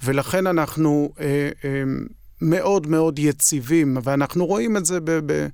[0.04, 1.26] ולכן אנחנו אה,
[1.66, 1.84] אה,
[2.42, 5.12] מאוד מאוד יציבים, ואנחנו רואים את זה ב...
[5.12, 5.48] ב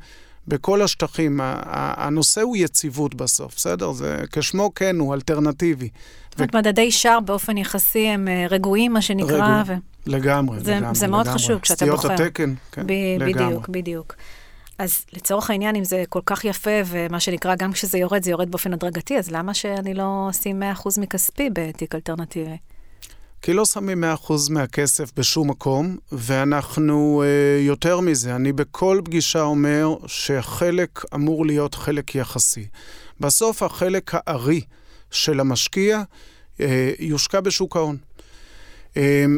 [0.48, 1.40] בכל השטחים.
[1.74, 3.92] הנושא הוא יציבות בסוף, בסדר?
[3.92, 5.90] זה כשמו כן, הוא אלטרנטיבי.
[6.30, 6.58] זאת אומרת, ו...
[6.58, 9.36] מדדי שער באופן יחסי הם אה, רגועים, מה שנקרא.
[9.36, 9.64] רגוע.
[9.68, 9.74] ו...
[10.06, 10.96] לגמרי, זה, לגמרי.
[10.96, 11.40] זה מאוד לגמרי.
[11.40, 11.98] חשוב כשאתה בוחר.
[11.98, 13.34] סטיות התקן, כן, ב- לגמרי.
[13.34, 14.16] בדיוק, בדיוק.
[14.82, 18.52] אז לצורך העניין, אם זה כל כך יפה, ומה שנקרא, גם כשזה יורד, זה יורד
[18.52, 22.58] באופן הדרגתי, אז למה שאני לא אשים 100% מכספי בתיק אלטרנטיבי?
[23.42, 29.96] כי לא שמים 100% מהכסף בשום מקום, ואנחנו אה, יותר מזה, אני בכל פגישה אומר
[30.08, 32.68] שהחלק אמור להיות חלק יחסי.
[33.20, 34.62] בסוף החלק הארי
[35.12, 36.02] של המשקיע
[36.60, 37.98] אה, יושקע בשוק ההון.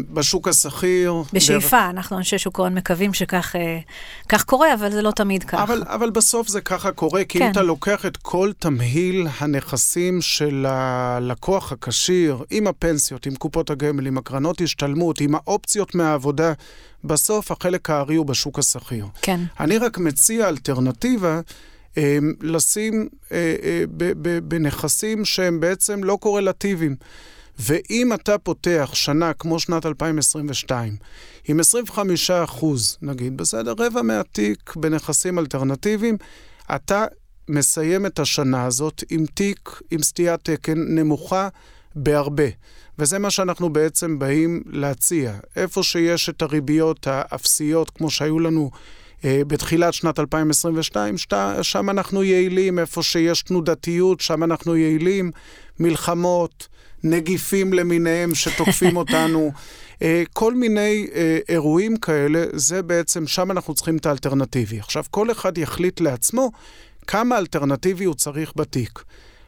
[0.10, 1.24] בשוק השכיר.
[1.34, 1.90] בשאיפה, דרך...
[1.90, 5.64] אנחנו אנשי שוק ההון מקווים שכך אה, קורה, אבל זה לא תמיד ככה.
[5.64, 7.46] אבל, אבל בסוף זה ככה קורה, כי כן.
[7.46, 14.08] אם אתה לוקח את כל תמהיל הנכסים של הלקוח הכשיר, עם הפנסיות, עם קופות הגמל,
[14.08, 16.54] עם הקרנות השתלמות, עם האופציות מהעבודה,
[17.04, 19.06] בסוף החלק הארי הוא בשוק השכיר.
[19.22, 19.40] כן.
[19.60, 21.42] אני רק מציע אלטרנטיבה.
[21.98, 23.84] אה, לשים אה, אה,
[24.44, 26.96] בנכסים שהם בעצם לא קורלטיביים.
[27.60, 30.96] ואם אתה פותח שנה כמו שנת 2022,
[31.48, 36.18] עם 25 אחוז, נגיד, בסדר, רבע מהתיק בנכסים אלטרנטיביים,
[36.76, 37.06] אתה
[37.48, 41.48] מסיים את השנה הזאת עם תיק, עם סטיית תקן נמוכה
[41.96, 42.48] בהרבה.
[43.00, 45.34] וזה מה שאנחנו בעצם באים להציע.
[45.56, 48.72] איפה שיש את הריביות האפסיות, כמו שהיו לנו
[49.26, 52.80] אה, בתחילת שנת 2022, שת, שם אנחנו יעילים.
[52.80, 55.32] איפה שיש תנודתיות, שם אנחנו יעילים.
[55.80, 56.68] מלחמות,
[57.04, 59.52] נגיפים למיניהם שתוקפים אותנו,
[60.02, 64.80] אה, כל מיני אה, אירועים כאלה, זה בעצם, שם אנחנו צריכים את האלטרנטיבי.
[64.80, 66.52] עכשיו, כל אחד יחליט לעצמו
[67.08, 69.04] כמה אלטרנטיבי הוא צריך בתיק.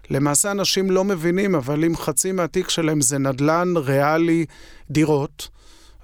[0.09, 4.45] למעשה אנשים לא מבינים, אבל אם חצי מהתיק שלהם זה נדל"ן ריאלי
[4.91, 5.47] דירות,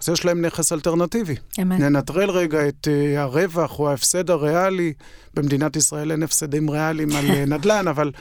[0.01, 1.35] אז יש להם נכס אלטרנטיבי.
[1.61, 1.79] אמת.
[1.79, 4.93] ננטרל רגע את uh, הרווח או ההפסד הריאלי.
[5.33, 8.11] במדינת ישראל אין הפסדים ריאליים על uh, נדל"ן, אבל,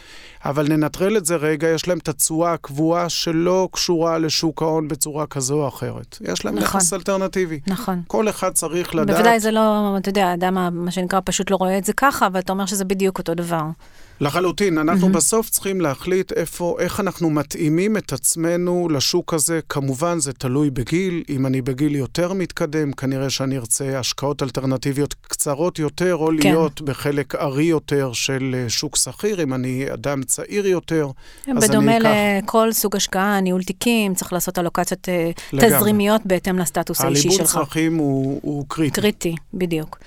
[0.45, 5.27] אבל ננטרל את זה רגע, יש להם את התשואה הקבועה שלא קשורה לשוק ההון בצורה
[5.27, 6.19] כזו או אחרת.
[6.21, 6.81] יש להם נכון.
[6.81, 7.61] נכס אלטרנטיבי.
[7.67, 8.03] נכון.
[8.07, 9.17] כל אחד צריך לדעת...
[9.17, 12.41] בוודאי זה לא, אתה יודע, אדם, מה שנקרא, פשוט לא רואה את זה ככה, אבל
[12.41, 13.63] אתה אומר שזה בדיוק אותו דבר.
[14.21, 14.79] לחלוטין.
[14.79, 15.13] אנחנו mm-hmm.
[15.13, 19.61] בסוף צריכים להחליט איפה, איך אנחנו מתאימים את עצמנו לשוק הזה.
[19.69, 21.23] כמובן, זה תלוי בגיל.
[21.29, 26.49] אם אני בגיל יותר מתקדם, כנראה שאני ארצה השקעות אלטרנטיביות קצרות יותר, או כן.
[26.49, 31.09] להיות בחלק ארי יותר של אה, שוק שכיר, אם אני אדם צעיר יותר,
[31.57, 32.49] אז בדומה אני אקח...
[32.49, 35.77] לכל סוג השקעה, ניהול תיקים, צריך לעשות אלוקציות אה, לגמרי.
[35.77, 37.33] תזרימיות בהתאם לסטטוס האישי שלך.
[37.33, 39.01] הליבון צרכים הוא, הוא קריטי.
[39.01, 39.99] קריטי, בדיוק.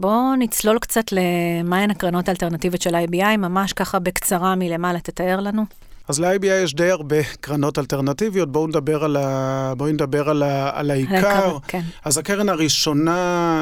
[0.00, 5.64] בואו נצלול קצת למהן הקרנות האלטרנטיביות של ה-IBI, ממש ככה בקצרה מלמעלה, תתאר לנו.
[6.08, 9.72] אז ל-IBI יש די הרבה קרנות אלטרנטיביות, בואו נדבר על, ה...
[9.76, 10.70] בואו נדבר על, ה...
[10.78, 11.58] על העיקר.
[11.68, 11.80] כן.
[12.04, 13.16] אז הקרן הראשונה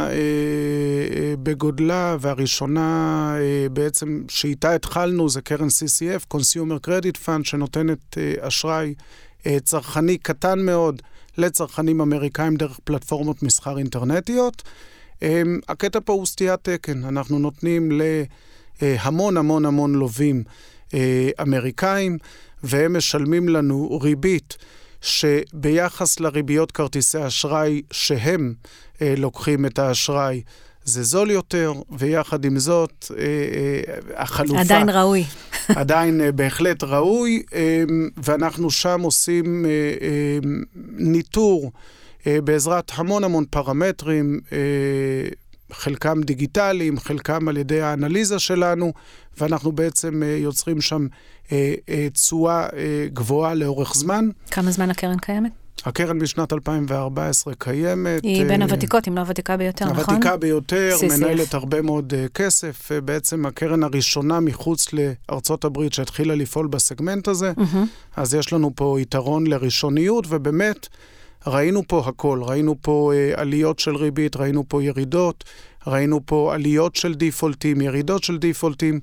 [0.09, 8.18] אה, אה, בגודלה והראשונה אה, בעצם שאיתה התחלנו זה קרן CCF, Consumer Credit Fund, שנותנת
[8.18, 8.94] אה, אשראי
[9.46, 11.03] אה, צרכני קטן מאוד
[11.38, 14.62] לצרכנים אמריקאים דרך פלטפורמות מסחר אינטרנטיות.
[14.62, 14.95] אמ,
[15.68, 17.05] הקטע פה הוא סטיית תקן.
[17.05, 18.00] אנחנו נותנים
[18.83, 20.42] להמון המון המון לווים
[20.94, 22.18] אה, אמריקאים,
[22.62, 24.57] והם משלמים לנו ריבית
[25.00, 28.55] שביחס לריביות כרטיסי אשראי שהם
[29.02, 30.42] אה, לוקחים את האשראי,
[30.85, 33.24] זה זול יותר, ויחד עם זאת, אה,
[34.16, 34.61] החלופה...
[34.61, 35.24] עדיין ראוי.
[35.68, 37.42] עדיין בהחלט ראוי,
[38.16, 39.64] ואנחנו שם עושים
[40.98, 41.64] ניטור.
[41.64, 41.81] אה,
[42.44, 44.58] בעזרת המון המון פרמטרים, אה,
[45.72, 48.92] חלקם דיגיטליים, חלקם על ידי האנליזה שלנו,
[49.38, 51.06] ואנחנו בעצם אה, יוצרים שם
[52.12, 52.66] תשואה
[53.12, 54.28] גבוהה לאורך זמן.
[54.50, 55.50] כמה זמן הקרן קיימת?
[55.84, 58.22] הקרן בשנת 2014 קיימת.
[58.22, 60.14] היא בין הוותיקות, אם לא הוותיקה ביותר, הוותיקה נכון?
[60.14, 61.16] הוותיקה ביותר, CCF.
[61.16, 62.92] מנהלת הרבה מאוד כסף.
[63.04, 67.52] בעצם הקרן הראשונה מחוץ לארצות הברית שהתחילה לפעול בסגמנט הזה.
[67.56, 68.16] Mm-hmm.
[68.16, 70.88] אז יש לנו פה יתרון לראשוניות, ובאמת...
[71.46, 75.44] ראינו פה הכל, ראינו פה אה, עליות של ריבית, ראינו פה ירידות,
[75.87, 79.00] ראינו פה עליות של דיפולטים, ירידות של דיפולטים.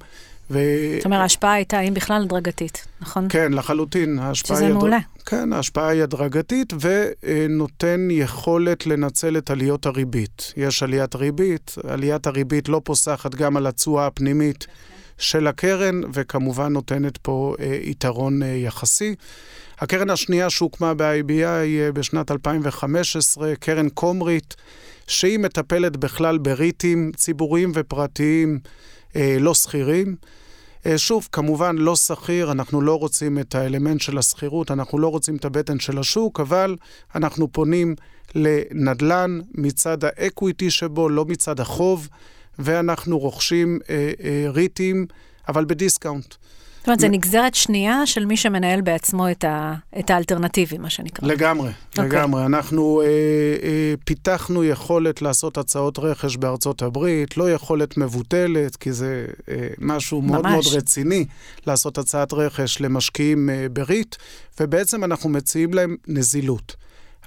[0.52, 0.60] ו...
[0.98, 3.28] זאת אומרת, ההשפעה הייתה, אם בכלל, הדרגתית, נכון?
[3.30, 4.20] כן, לחלוטין.
[4.34, 5.00] שזה היא מעולה.
[5.26, 10.54] כן, ההשפעה היא הדרגתית ונותן יכולת לנצל את עליות הריבית.
[10.58, 14.68] יש עליית ריבית, עליית הריבית לא פוסחת גם על התשואה הפנימית
[15.18, 19.16] של הקרן, וכמובן נותנת פה אה, יתרון אה, יחסי.
[19.84, 24.56] הקרן השנייה שהוקמה ב-IBI אה, בשנת 2015, קרן קומרית,
[25.08, 28.60] שהיא מטפלת בכלל בריטים ציבוריים ופרטיים
[29.16, 30.16] אה, לא שכירים.
[30.98, 35.46] שוב, כמובן לא שכיר, אנחנו לא רוצים את האלמנט של השכירות, אנחנו לא רוצים את
[35.46, 36.76] הבטן של השוק, אבל
[37.16, 37.96] אנחנו פונים
[38.36, 42.10] לנדל"ן מצד האקוויטי שבו, לא מצד החוב,
[42.60, 45.06] ואנחנו רוכשים אה, אה, ריטים,
[45.48, 46.36] אבל ב discount.
[46.84, 51.28] זאת אומרת, זו נגזרת שנייה של מי שמנהל בעצמו את, ה, את האלטרנטיבי, מה שנקרא.
[51.28, 52.02] לגמרי, okay.
[52.02, 52.20] אוקיי.
[52.20, 52.46] לגמרי.
[52.46, 59.26] אנחנו אה, אה, פיתחנו יכולת לעשות הצעות רכש בארצות הברית, לא יכולת מבוטלת, כי זה
[59.50, 60.32] אה, משהו ממש.
[60.32, 61.26] מאוד מאוד רציני,
[61.68, 64.18] לעשות הצעת רכש למשקיעים אה, ברית,
[64.60, 66.76] ובעצם אנחנו מציעים להם נזילות.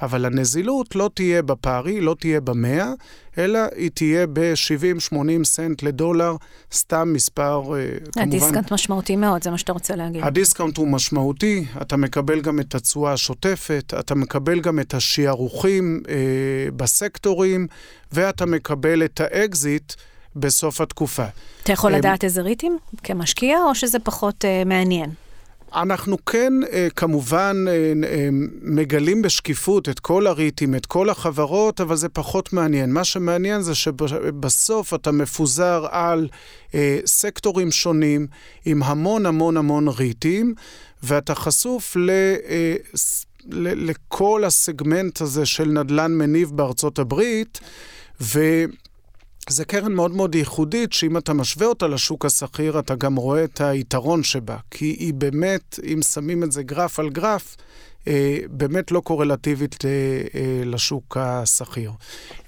[0.03, 2.92] אבל הנזילות לא תהיה ב par, לא תהיה במאה,
[3.38, 6.36] אלא היא תהיה ב-70-80 סנט לדולר,
[6.72, 8.28] סתם מספר, אה, כמובן...
[8.28, 10.24] הדיסקאונט משמעותי מאוד, זה מה שאתה רוצה להגיד.
[10.24, 16.03] ה discount הוא משמעותי, אתה מקבל גם את התשואה השוטפת, אתה מקבל גם את השיערוכים
[16.05, 16.09] אה,
[16.76, 17.66] בסקטורים,
[18.12, 19.92] ואתה מקבל את האקזיט.
[20.38, 21.24] בסוף התקופה.
[21.62, 25.11] אתה יכול לדעת איזה ריטים כמשקיע, או שזה פחות אה, מעניין?
[25.75, 28.29] אנחנו כן, אה, כמובן, אה, אה,
[28.62, 32.93] מגלים בשקיפות את כל הריטים, את כל החברות, אבל זה פחות מעניין.
[32.93, 36.29] מה שמעניין זה שבסוף אתה מפוזר על
[37.07, 38.27] סקטורים שונים,
[38.64, 40.55] עם המון המון המון ריטים,
[41.03, 42.11] ואתה חשוף ל...
[43.53, 47.61] לכל הסגמנט הזה של נדל"ן מניב בארצות הברית,
[48.21, 48.64] ו...
[49.49, 53.61] זה קרן מאוד מאוד ייחודית, שאם אתה משווה אותה לשוק השכיר, אתה גם רואה את
[53.61, 54.57] היתרון שבה.
[54.70, 57.57] כי היא באמת, אם שמים את זה גרף על גרף,
[58.50, 59.90] באמת לא קורלטיבית אה,
[60.34, 61.90] אה, לשוק השכיר.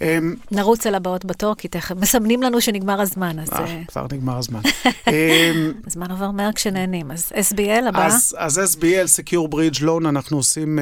[0.00, 3.48] אמ, נרוץ על הבאות בתור, כי תכף מסמנים לנו שנגמר הזמן, אז...
[3.86, 4.60] כבר נגמר הזמן.
[5.08, 7.10] אמ, הזמן עובר מהר כשנהנים.
[7.10, 8.08] אז SBL הבא?
[8.36, 10.78] אז SBL, Secure Bridge Loan, אנחנו עושים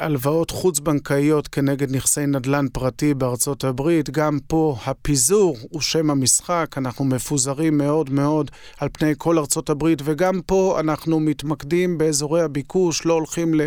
[0.00, 4.10] הלוואות חוץ-בנקאיות כנגד נכסי נדל"ן פרטי בארצות הברית.
[4.10, 10.02] גם פה הפיזור הוא שם המשחק, אנחנו מפוזרים מאוד מאוד על פני כל ארצות הברית,
[10.04, 13.60] וגם פה אנחנו מתמקדים באזורי הביקוש, לא הולכים ל...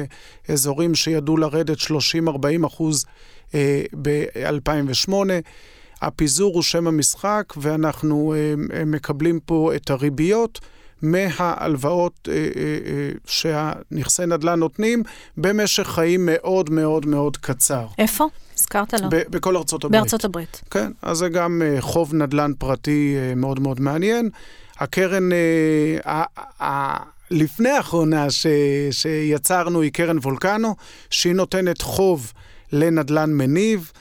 [0.50, 3.06] אזורים שידעו לרדת 30-40 אחוז
[3.54, 5.14] אה, ב-2008.
[6.02, 10.60] הפיזור הוא שם המשחק, ואנחנו אה, מקבלים פה את הריביות.
[11.02, 12.36] מההלוואות אה,
[13.26, 15.04] שהנכסי נדל"ן נותנים
[15.38, 17.88] במשך חיים מאוד מאוד מאוד קצר.
[17.98, 18.28] איפה?
[18.58, 19.08] הזכרת לו.
[19.10, 20.02] בכל ארצות הברית.
[20.02, 20.62] בארצות הברית.
[20.72, 24.30] כן, אז זה גם אה, חוב נדל"ן פרטי מאוד מאוד מעניין.
[24.80, 25.30] הקרן,
[27.32, 28.48] לפני האחרונה ש,
[28.92, 30.76] שיצרנו היא קרן וולקנו,
[31.10, 32.34] שהיא נותנת חוב
[32.72, 33.92] לנדל"ן מניב.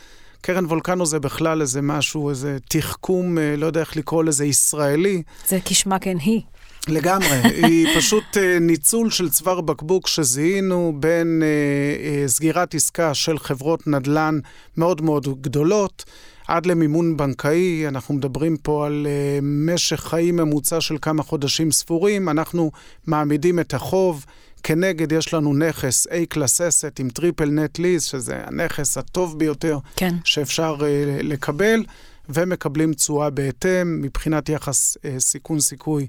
[0.41, 5.23] קרן וולקנו זה בכלל איזה משהו, איזה תחכום, אה, לא יודע איך לקרוא לזה, ישראלי.
[5.49, 6.41] זה כשמה כן היא.
[6.89, 13.87] לגמרי, היא פשוט אה, ניצול של צוואר בקבוק שזיהינו בין אה, סגירת עסקה של חברות
[13.87, 14.39] נדל"ן
[14.77, 16.05] מאוד מאוד גדולות.
[16.49, 22.29] עד למימון בנקאי, אנחנו מדברים פה על uh, משך חיים ממוצע של כמה חודשים ספורים,
[22.29, 22.71] אנחנו
[23.07, 24.25] מעמידים את החוב.
[24.63, 30.15] כנגד יש לנו נכס A-Class Asset עם triple net lease, שזה הנכס הטוב ביותר כן.
[30.25, 30.83] שאפשר uh,
[31.23, 31.85] לקבל,
[32.29, 36.07] ומקבלים תשואה בהתאם מבחינת יחס uh, סיכון-סיכוי.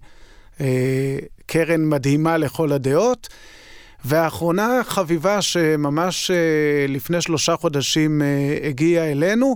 [0.58, 0.62] Uh,
[1.46, 3.30] קרן מדהימה לכל הדעות.
[4.06, 6.34] והאחרונה חביבה שממש uh,
[6.92, 9.56] לפני שלושה חודשים uh, הגיעה אלינו,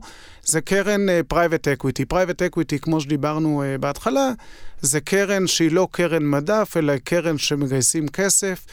[0.49, 2.05] זה קרן private equity.
[2.05, 4.31] Private equity, כמו שדיברנו uh, בהתחלה,
[4.81, 8.65] זה קרן שהיא לא קרן מדף, אלא קרן שמגייסים כסף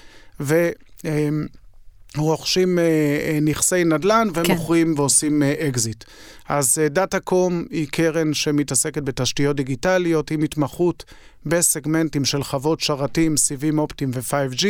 [2.16, 4.40] ורוכשים uh, uh, נכסי נדל"ן כן.
[4.50, 5.00] ומוכרים כן.
[5.00, 6.02] ועושים אקזיט.
[6.02, 6.06] Uh,
[6.48, 11.04] אז דאטה uh, קום היא קרן שמתעסקת בתשתיות דיגיטליות, עם התמחות
[11.46, 14.66] בסגמנטים של חוות שרתים, סיבים אופטיים ו-5G.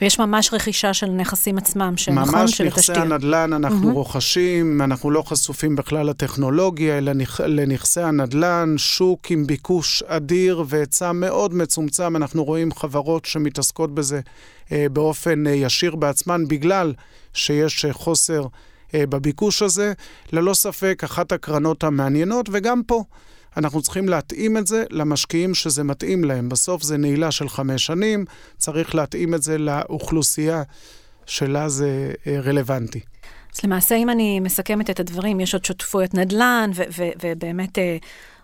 [0.00, 2.34] ויש ממש רכישה של נכסים עצמם, של נכון?
[2.34, 3.94] ממש נכסי הנדל"ן אנחנו mm-hmm.
[3.94, 7.12] רוכשים, אנחנו לא חשופים בכלל לטכנולוגיה, אלא
[7.46, 12.16] לנכסי הנדל"ן, שוק עם ביקוש אדיר והיצע מאוד מצומצם.
[12.16, 14.20] אנחנו רואים חברות שמתעסקות בזה
[14.72, 16.92] אה, באופן אה, ישיר בעצמן, בגלל
[17.32, 18.46] שיש אה, חוסר
[18.94, 19.92] אה, בביקוש הזה.
[20.32, 23.04] ללא ספק, אחת הקרנות המעניינות, וגם פה.
[23.56, 26.48] אנחנו צריכים להתאים את זה למשקיעים שזה מתאים להם.
[26.48, 28.24] בסוף זה נעילה של חמש שנים,
[28.58, 30.62] צריך להתאים את זה לאוכלוסייה
[31.26, 33.00] שלה זה אה, רלוונטי.
[33.54, 36.70] אז למעשה, אם אני מסכמת את הדברים, יש עוד שותפויות נדל"ן,
[37.22, 37.96] ובאמת אה,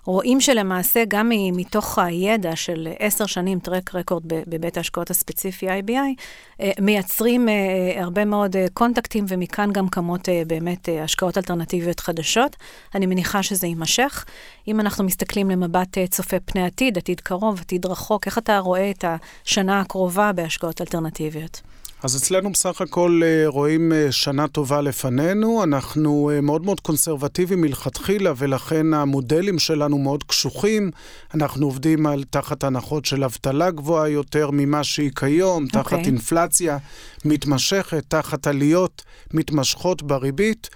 [0.05, 6.23] רואים שלמעשה גם מתוך הידע של עשר שנים טרק רקורד בבית ההשקעות הספציפי IBI,
[6.61, 7.55] אה, מייצרים אה,
[8.03, 12.57] הרבה מאוד אה, קונטקטים, ומכאן גם קמות באמת השקעות אלטרנטיביות חדשות.
[12.95, 14.25] אני מניחה שזה יימשך.
[14.69, 19.05] אם אנחנו מסתכלים למבט צופה פני עתיד, עתיד קרוב, עתיד רחוק, איך אתה רואה את
[19.45, 21.61] השנה הקרובה בהשקעות אלטרנטיביות?
[22.03, 25.63] אז אצלנו בסך הכל אה, רואים אה, שנה טובה לפנינו.
[25.63, 30.91] אנחנו אה, מאוד מאוד קונסרבטיביים מלכתחילה, ולכן המודלים שלנו מאוד קשוחים.
[31.35, 35.73] אנחנו עובדים על תחת הנחות של אבטלה גבוהה יותר ממה שהיא כיום, okay.
[35.73, 36.07] תחת אוקיי.
[36.07, 36.79] אינפלציה
[37.25, 39.03] מתמשכת, תחת עליות
[39.35, 40.71] מתמשכות בריבית.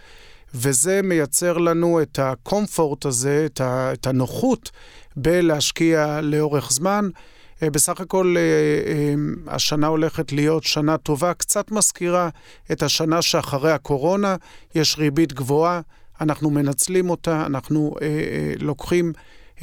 [0.54, 4.70] וזה מייצר לנו את הקומפורט הזה, את הנוחות
[5.16, 7.08] בלהשקיע לאורך זמן.
[7.64, 9.14] אה, בסך הכל אה, אה,
[9.54, 12.28] השנה הולכת להיות שנה טובה, קצת מזכירה
[12.72, 14.36] את השנה שאחרי הקורונה,
[14.74, 15.80] יש ריבית גבוהה,
[16.20, 17.94] אנחנו מנצלים אותה, אנחנו
[18.60, 19.12] לוקחים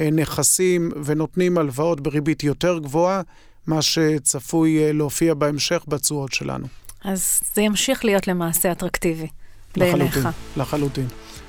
[0.00, 3.22] נכסים ונותנים הלוואות בריבית יותר גבוהה,
[3.66, 6.66] מה שצפוי להופיע בהמשך בתשואות שלנו.
[7.04, 9.28] אז זה ימשיך להיות למעשה אטרקטיבי
[9.76, 10.16] בעיניך.
[10.16, 11.06] לחלוטין, לחלוטין.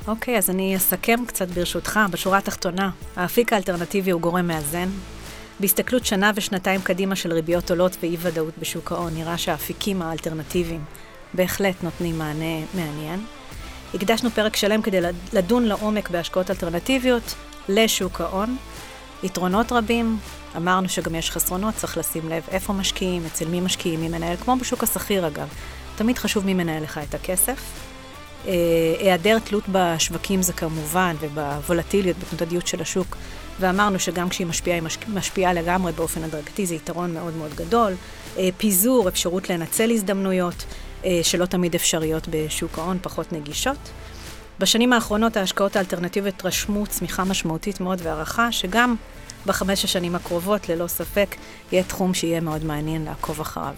[0.07, 1.99] אוקיי, אז אני אסכם קצת ברשותך.
[2.11, 4.89] בשורה התחתונה, האפיק האלטרנטיבי הוא גורם מאזן,
[5.59, 10.83] בהסתכלות שנה ושנתיים קדימה של ריביות עולות ואי-ודאות בשוק ההון, נראה שהאפיקים האלטרנטיביים
[11.33, 13.25] בהחלט נותנים מענה מעניין.
[13.93, 14.99] הקדשנו פרק שלם כדי
[15.33, 17.35] לדון לעומק בהשקעות אלטרנטיביות
[17.69, 18.57] לשוק ההון.
[19.23, 20.17] יתרונות רבים,
[20.57, 24.55] אמרנו שגם יש חסרונות, צריך לשים לב איפה משקיעים, אצל מי משקיעים, מי מנהל, כמו
[24.55, 25.47] בשוק השכיר אגב.
[25.95, 27.59] תמיד חשוב מי מנהל לך את הכסף.
[28.47, 28.53] אה,
[28.99, 33.17] היעדר תלות בשווקים זה כמובן, ובוולטיליות, בתנודתיות של השוק,
[33.59, 37.93] ואמרנו שגם כשהיא משפיעה, היא משפיעה לגמרי באופן הדרגתי, זה יתרון מאוד מאוד גדול.
[38.37, 40.65] אה, פיזור, אפשרות לנצל הזדמנויות
[41.05, 43.77] אה, שלא תמיד אפשריות בשוק ההון, פחות נגישות.
[44.59, 48.95] בשנים האחרונות ההשקעות האלטרנטיביות רשמו צמיחה משמעותית מאוד והערכה, שגם
[49.45, 51.35] בחמש השנים הקרובות, ללא ספק,
[51.71, 53.73] יהיה תחום שיהיה מאוד מעניין לעקוב אחריו.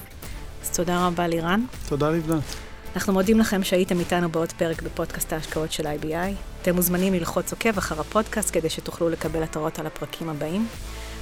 [0.63, 1.65] אז תודה רבה לירן.
[1.89, 2.64] תודה לבנת.
[2.95, 6.35] אנחנו מודים לכם שהייתם איתנו בעוד פרק בפודקאסט ההשקעות של IBI.
[6.61, 10.67] אתם מוזמנים ללחוץ עוקב אחר הפודקאסט כדי שתוכלו לקבל התראות על הפרקים הבאים.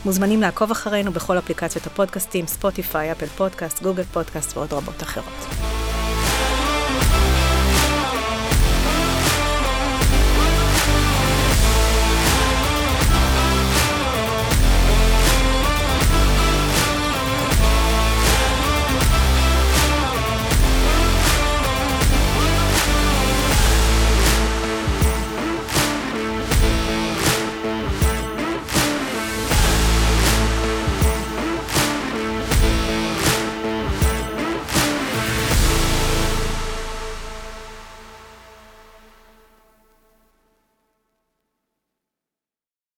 [0.06, 5.46] מוזמנים לעקוב אחרינו בכל אפליקציות הפודקאסטים, ספוטיפיי, אפל פודקאסט, גוגל פודקאסט ועוד רבות אחרות.